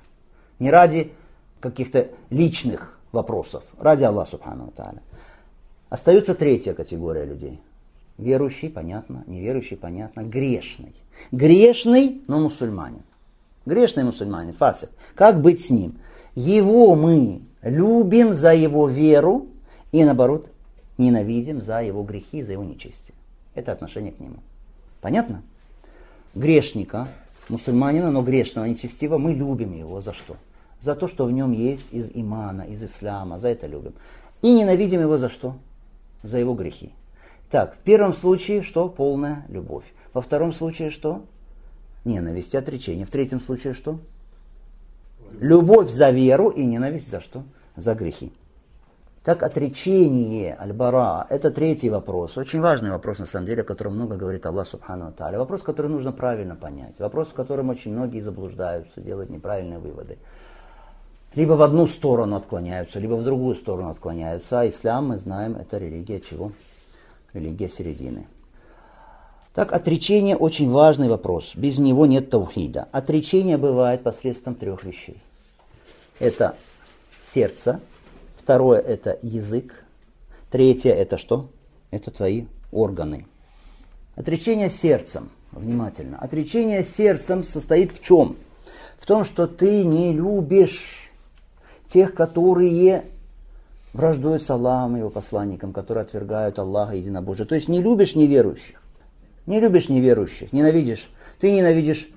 [0.59, 1.11] Не ради
[1.59, 3.63] каких-то личных вопросов.
[3.79, 5.01] Ради Аллаха Субхану Тааля.
[5.89, 7.59] Остается третья категория людей.
[8.17, 10.93] Верующий, понятно, неверующий, понятно, грешный.
[11.31, 13.01] Грешный, но мусульманин.
[13.65, 14.89] Грешный мусульманин, фасик.
[15.15, 15.95] Как быть с ним?
[16.35, 19.47] Его мы любим за его веру
[19.91, 20.49] и наоборот
[20.97, 23.15] ненавидим за его грехи, за его нечестие.
[23.55, 24.37] Это отношение к нему.
[25.01, 25.41] Понятно?
[26.35, 27.07] Грешника,
[27.49, 30.37] мусульманина, но грешного, нечестивого, мы любим его за что?
[30.79, 33.93] За то, что в нем есть из имана, из ислама, за это любим.
[34.41, 35.55] И ненавидим его за что?
[36.23, 36.91] За его грехи.
[37.53, 38.89] Так, в первом случае что?
[38.89, 39.83] Полная любовь.
[40.11, 41.21] Во втором случае что?
[42.03, 43.05] Ненависть и отречение.
[43.05, 43.99] В третьем случае что?
[45.39, 47.43] Любовь за веру и ненависть за что?
[47.75, 48.33] За грехи.
[49.23, 52.39] Так отречение Аль-Бара– это третий вопрос.
[52.39, 55.37] Очень важный вопрос, на самом деле, о котором много говорит Аллах Субхану Тааля.
[55.37, 56.97] Вопрос, который нужно правильно понять.
[56.97, 60.17] Вопрос, в котором очень многие заблуждаются, делают неправильные выводы.
[61.35, 64.61] Либо в одну сторону отклоняются, либо в другую сторону отклоняются.
[64.61, 66.51] А ислам, мы знаем, это религия чего?
[67.33, 68.27] Религия середины.
[69.53, 71.53] Так, отречение очень важный вопрос.
[71.55, 72.87] Без него нет таухида.
[72.91, 75.21] Отречение бывает посредством трех вещей.
[76.19, 76.55] Это
[77.33, 77.79] сердце–
[78.43, 79.85] Второе– это язык.
[80.51, 81.47] Третье– это что?
[81.91, 83.25] Это твои органы.
[84.17, 85.29] Отречение сердцем.
[85.53, 86.17] Внимательно.
[86.17, 88.35] Отречение сердцем состоит в чем?
[88.99, 91.09] В том, что ты не любишь
[91.87, 93.05] тех, которые
[93.93, 97.45] враждуют с Аллахом и его посланником, которые отвергают Аллаха единобожие.
[97.45, 98.81] То есть не любишь неверующих.
[99.45, 101.09] Не любишь неверующих, ненавидишь.
[101.39, 102.09] Ты ненавидишь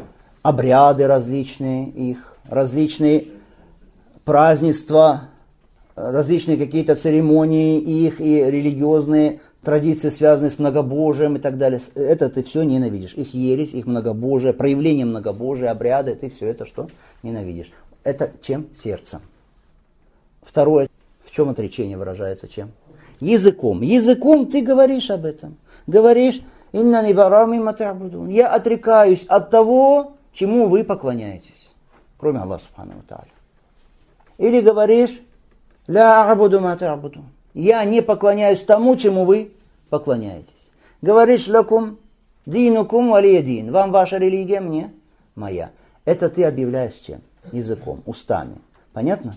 [0.43, 3.29] обряды различные их, различные
[4.24, 5.31] празднества,
[5.97, 11.81] различные какие-то церемонии их и религиозные традиции, связанные с многобожием и так далее.
[11.97, 13.14] Это ты все ненавидишь.
[13.14, 16.89] Их ересь, их многобожие, проявление многобожия, обряды, ты все это что?
[17.24, 17.72] Ненавидишь.
[18.05, 18.68] Это чем?
[18.77, 19.22] Сердцем.
[20.43, 20.89] Второе,
[21.37, 22.72] чем отречение выражается чем?
[23.20, 23.82] Языком.
[23.82, 25.59] Языком ты говоришь об этом.
[25.87, 26.41] Говоришь,
[26.72, 28.28] инна нибарами матабудун.
[28.28, 31.70] Я отрекаюсь от того, чему вы поклоняетесь.
[32.16, 32.95] Кроме Аллаха Субхану
[34.39, 35.20] Или говоришь,
[35.87, 37.22] Ля абуду матабуду.
[37.53, 39.53] Я не поклоняюсь тому, чему вы
[39.91, 40.70] поклоняетесь.
[41.03, 41.99] Говоришь лакум
[42.47, 43.72] динукум валиядин.
[43.72, 44.91] Вам ваша религия, мне
[45.34, 45.70] моя.
[46.07, 47.20] Это ты объявляешь чем?
[47.53, 48.57] Языком, устами.
[48.95, 49.37] Понятно?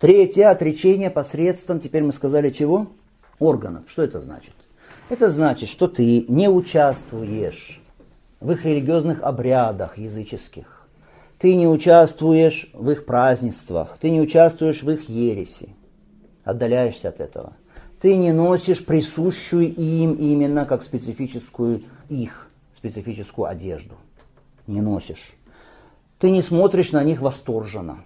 [0.00, 2.88] Третье отречение посредством, теперь мы сказали чего?
[3.38, 3.84] Органов.
[3.86, 4.54] Что это значит?
[5.08, 7.80] Это значит, что ты не участвуешь
[8.40, 10.80] в их религиозных обрядах языческих
[11.40, 15.70] ты не участвуешь в их празднествах, ты не участвуешь в их ереси,
[16.44, 17.54] отдаляешься от этого.
[17.98, 22.46] Ты не носишь присущую им именно как специфическую их,
[22.76, 23.94] специфическую одежду.
[24.66, 25.32] Не носишь.
[26.18, 28.04] Ты не смотришь на них восторженно.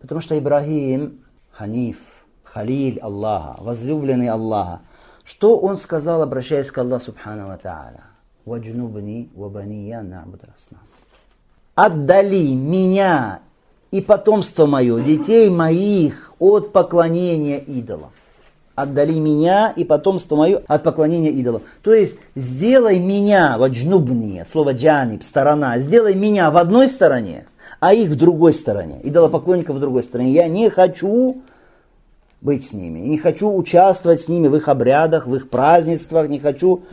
[0.00, 1.20] Потому что Ибрагим,
[1.52, 1.98] Ханиф,
[2.44, 4.80] Халиль Аллаха, возлюбленный Аллаха,
[5.24, 8.02] что он сказал, обращаясь к Аллаху Субхану Та'аля?
[8.46, 10.80] «Ваджнубни вабания набуд раснам»
[11.74, 13.40] отдали меня
[13.90, 18.10] и потомство мое, детей моих от поклонения идолам.
[18.80, 21.62] Отдали меня и потомство мое от поклонения идолам.
[21.82, 27.46] То есть сделай меня, вот джнубния, слово джаниб, сторона, сделай меня в одной стороне,
[27.78, 30.32] а их в другой стороне, идолопоклонников в другой стороне.
[30.32, 31.42] Я не хочу
[32.40, 36.38] быть с ними, не хочу участвовать с ними в их обрядах, в их празднествах, не
[36.38, 36.84] хочу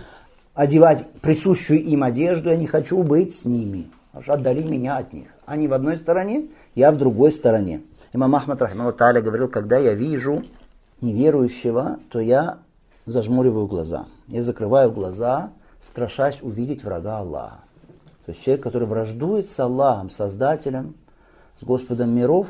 [0.53, 3.88] одевать присущую им одежду, я не хочу быть с ними.
[4.19, 5.27] Что отдали меня от них.
[5.45, 7.81] Они в одной стороне, я в другой стороне.
[8.11, 8.59] Имам Ахмад
[8.97, 10.43] Таля говорил, когда я вижу
[11.01, 12.59] неверующего, то я
[13.05, 14.05] зажмуриваю глаза.
[14.27, 17.59] Я закрываю глаза, страшась увидеть врага Аллаха.
[18.25, 20.95] То есть человек, который враждует с Аллахом, Создателем,
[21.61, 22.47] с Господом миров,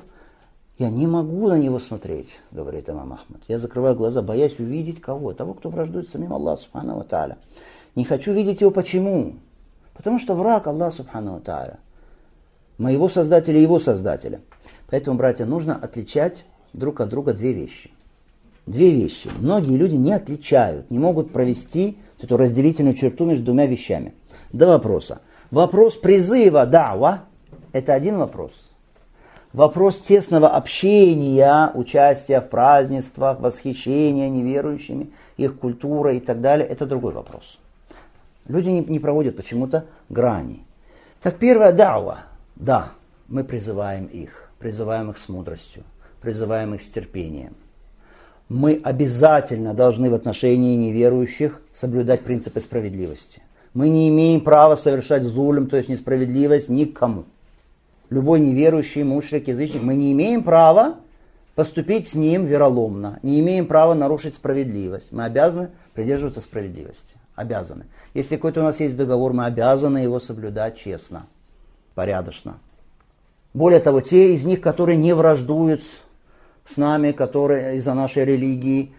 [0.78, 3.42] я не могу на него смотреть, говорит имам Ахмад.
[3.48, 5.34] Я закрываю глаза, боясь увидеть кого?
[5.34, 7.38] Того, кто враждует с самим Аллахом, Субхану Тааля.
[7.96, 9.36] Не хочу видеть его почему?
[9.94, 11.80] Потому что враг Аллах Субхану Тааля.
[12.78, 14.42] Моего Создателя и его Создателя.
[14.90, 17.92] Поэтому, братья, нужно отличать друг от друга две вещи.
[18.68, 19.30] Две вещи.
[19.40, 24.14] Многие люди не отличают, не могут провести эту разделительную черту между двумя вещами.
[24.52, 25.22] Два вопроса.
[25.52, 27.24] Вопрос призыва дава–
[27.72, 28.52] это один вопрос.
[29.54, 37.14] Вопрос тесного общения, участия в празднествах, восхищения неверующими, их культурой и так далее– это другой
[37.14, 37.60] вопрос.
[38.50, 40.66] Люди не, не проводят почему-то грани.
[41.22, 42.20] Так первое, дава.
[42.58, 42.90] Да,
[43.30, 45.84] мы призываем их, призываем их с мудростью,
[46.20, 47.56] призываем их с терпением.
[48.50, 53.42] Мы обязательно должны в отношении неверующих соблюдать принципы справедливости.
[53.74, 57.26] Мы не имеем права совершать зулем, то есть несправедливость никому.
[58.10, 60.96] Любой неверующий, мушрик, язычник, мы не имеем права
[61.56, 65.12] поступить с ним вероломно, не имеем права нарушить справедливость.
[65.12, 67.86] Мы обязаны придерживаться справедливости обязаны.
[68.16, 71.28] Если какой-то у нас есть договор, мы обязаны его соблюдать честно.
[71.96, 72.60] порядочно.
[73.54, 75.82] Более того, те из них, которые не враждуют
[76.70, 78.94] с нами, которые из-за нашей религии,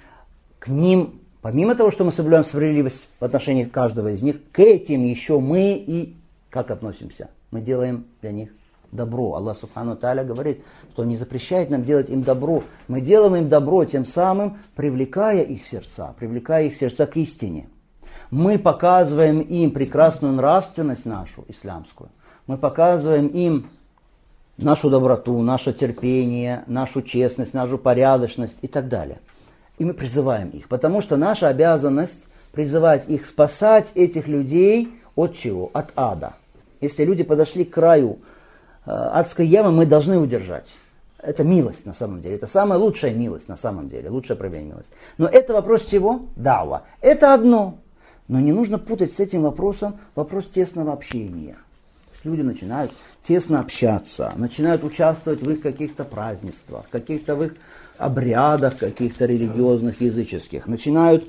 [0.58, 5.04] к ним, помимо того, что мы соблюдаем справедливость в отношении каждого из них, к этим
[5.04, 6.16] еще мы и
[6.50, 7.30] как относимся?
[7.50, 8.50] Мы делаем для них
[8.90, 9.34] добро.
[9.34, 12.64] Аллах Субхану Таля говорит, что не запрещает нам делать им добро.
[12.88, 17.68] Мы делаем им добро, тем самым привлекая их сердца, привлекая их сердца к истине.
[18.30, 22.10] Мы показываем им прекрасную нравственность нашу, исламскую.
[22.46, 23.70] Мы показываем им
[24.58, 29.18] нашу доброту, наше терпение, нашу честность, нашу порядочность и так далее.
[29.78, 35.70] И мы призываем их, потому что наша обязанность призывать их спасать этих людей от чего?
[35.72, 36.34] От ада.
[36.80, 38.18] Если люди подошли к краю
[38.84, 40.68] э, адской ямы, мы должны удержать.
[41.18, 42.36] Это милость на самом деле.
[42.36, 44.10] Это самая лучшая милость на самом деле.
[44.10, 44.92] Лучшее проявление милости.
[45.18, 46.22] Но это вопрос чего?
[46.36, 46.84] Дава.
[47.00, 47.78] Это одно.
[48.28, 51.56] Но не нужно путать с этим вопросом вопрос тесного общения.
[52.24, 52.90] Люди начинают
[53.22, 57.54] тесно общаться, начинают участвовать в их каких-то празднествах, каких-то в их
[57.96, 61.26] обрядах каких-то религиозных, языческих, начинают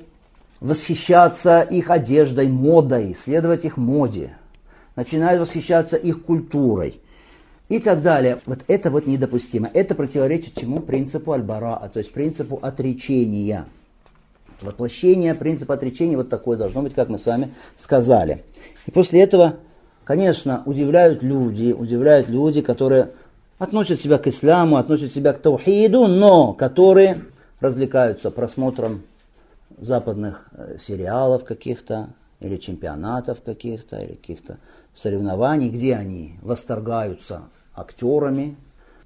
[0.60, 4.36] восхищаться их одеждой, модой, следовать их моде,
[4.96, 7.00] начинают восхищаться их культурой
[7.68, 8.38] и так далее.
[8.46, 9.70] Вот это вот недопустимо.
[9.72, 10.80] Это противоречит чему?
[10.80, 13.64] Принципу аль-бараа, то есть принципу отречения.
[14.60, 18.44] Воплощение принципа отречения вот такое должно быть, как мы с вами сказали.
[18.86, 19.56] И после этого,
[20.04, 23.10] конечно, удивляют люди, удивляют люди, которые
[23.58, 27.24] относят себя к исламу, относят себя к таухиду, но которые
[27.60, 29.02] развлекаются просмотром
[29.78, 34.58] западных э, сериалов каких-то, или чемпионатов каких-то, или каких-то
[34.94, 37.42] соревнований, где они восторгаются
[37.74, 38.56] актерами,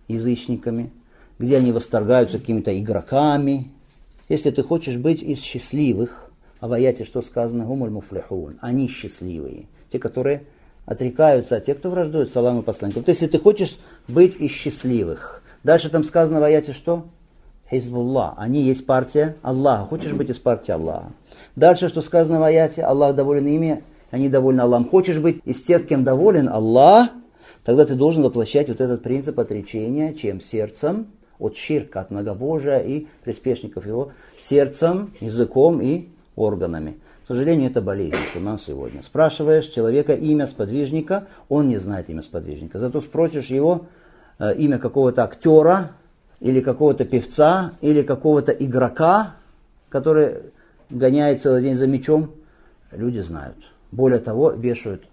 [0.08, 0.92] язычниками,
[1.38, 3.72] где они восторгаются какими-то игроками.
[4.28, 6.30] Если ты хочешь быть из счастливых,
[6.60, 7.64] а в аяте что сказано?
[7.64, 7.92] Гумуль.
[8.60, 9.66] Они счастливые.
[9.90, 10.44] Те, которые
[10.86, 13.04] отрекаются, а те, кто враждует с Аллахом и посланником.
[13.04, 13.78] То есть, если ты хочешь
[14.08, 15.42] быть из счастливых.
[15.62, 17.06] Дальше там сказано в аяте что?
[17.70, 18.34] Хизбуллах.
[18.36, 19.86] Они есть партия Аллаха.
[19.86, 21.12] Хочешь быть из партии Аллаха?
[21.56, 24.88] Дальше, что сказано в аяте, Аллах доволен ими, они довольны Аллахом.
[24.88, 27.10] Хочешь быть из тех, кем доволен Аллах,
[27.64, 31.06] тогда ты должен воплощать вот этот принцип отречения, чем сердцем,
[31.38, 36.98] от ширка, от многобожия и приспешников его, сердцем, языком и органами.
[37.24, 39.02] К сожалению, это болезнь у нас сегодня.
[39.02, 42.78] Спрашиваешь человека имя сподвижника, он не знает имя сподвижника.
[42.78, 43.86] Зато спросишь его
[44.38, 45.92] э, имя какого-то актера,
[46.40, 49.36] или какого-то певца, или какого-то игрока,
[49.88, 50.34] который
[50.90, 52.32] гоняет целый день за мячом,
[52.92, 53.56] люди знают.
[53.90, 55.04] Более того, вешают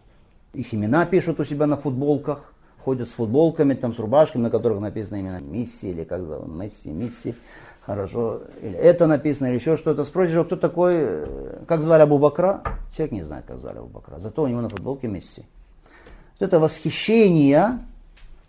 [0.53, 4.81] их имена, пишут у себя на футболках, ходят с футболками, там, с рубашками, на которых
[4.81, 7.35] написано именно Мисси, или как зовут, Месси, Мисси,
[7.81, 10.05] хорошо, или это написано, или еще что-то.
[10.05, 11.25] Спросишь, кто такой,
[11.67, 12.63] как звали Абу Бакра?
[12.95, 15.43] Человек не знает, как звали Абу Бакра, зато у него на футболке Месси.
[16.39, 17.79] Вот это восхищение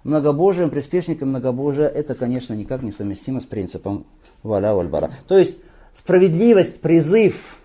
[0.05, 4.05] многобожием, приспешником многобожия, это, конечно, никак не совместимо с принципом
[4.43, 5.11] валя вальбара.
[5.29, 5.59] То есть
[5.95, 7.59] справедливость, призыв,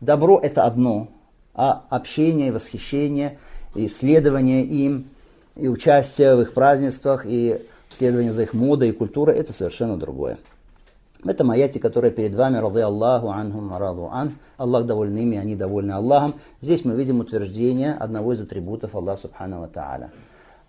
[0.00, 1.08] добро это одно,
[1.54, 3.38] а общение, восхищение,
[3.74, 5.08] исследование им,
[5.56, 10.38] и участие в их празднествах, и следование за их модой и культурой, это совершенно другое.
[11.26, 15.92] Этом аяте, которая перед вами, рады Аллаху анхум раду ан, Аллах доволен ими, они довольны
[15.92, 16.34] Аллахом.
[16.60, 20.10] Здесь мы видим утверждение одного из атрибутов Аллаха Субхану Тааля.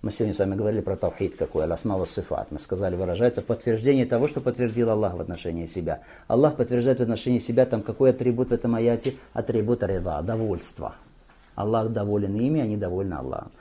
[0.02, 2.52] Мы сегодня с вами говорили про тавхид какой, аль-асма сифат.
[2.52, 6.02] Мы сказали, выражается подтверждение того, что подтвердил Аллах в отношении себя.
[6.28, 9.16] Аллах подтверждает в отношении себя, там какой атрибут в этом аяте?
[9.34, 10.96] Атрибут рида, довольство.
[11.56, 13.52] Аллах доволен ими, они довольны Аллахом.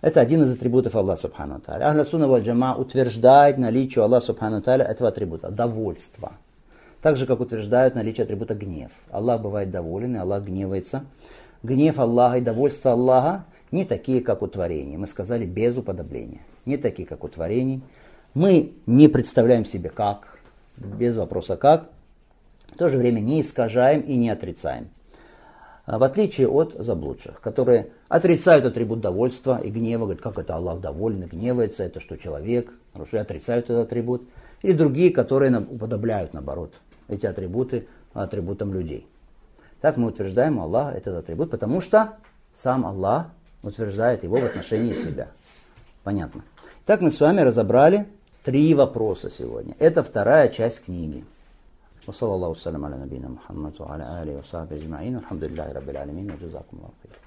[0.00, 1.82] Это один из атрибутов Аллаха Субхану Та'аля.
[1.82, 6.34] Ахля Сунна Валь Джама утверждает наличие Аллаха Субхану Та'аля этого атрибута, довольство.
[7.02, 8.92] Так же, как утверждают наличие атрибута гнев.
[9.10, 11.04] Аллах бывает доволен, и Аллах гневается.
[11.64, 14.96] Гнев Аллаха и довольство Аллаха не такие, как у творений.
[14.96, 16.40] Мы сказали без уподобления.
[16.64, 17.82] Не такие, как у творений.
[18.34, 20.38] Мы не представляем себе как,
[20.76, 21.88] без вопроса как.
[22.72, 24.90] В то же время не искажаем и не отрицаем.
[25.86, 30.79] А в отличие от заблудших, которые отрицают атрибут довольства и гнева, говорят, как это Аллах
[30.79, 34.23] доволен и гневается, это что человек, хорошо, отрицают этот атрибут.
[34.61, 36.73] Или другие, которые уподобляют, наоборот,
[37.07, 39.07] эти атрибуты атрибутам людей.
[39.81, 42.13] Так мы утверждаем, Аллах этот атрибут, потому что
[42.53, 43.27] сам Аллах
[43.63, 45.27] утверждает его в отношении себя.
[46.03, 46.43] Понятно.
[46.85, 48.07] Так мы с вами разобрали
[48.43, 49.75] три вопроса сегодня.
[49.79, 51.23] Это вторая часть книги.
[52.07, 56.77] وصلى الله وسلم على نبينا محمد وعلى آله وصحبه أجمعين والحمد لله رب العالمين وجزاكم
[56.77, 57.26] الله خير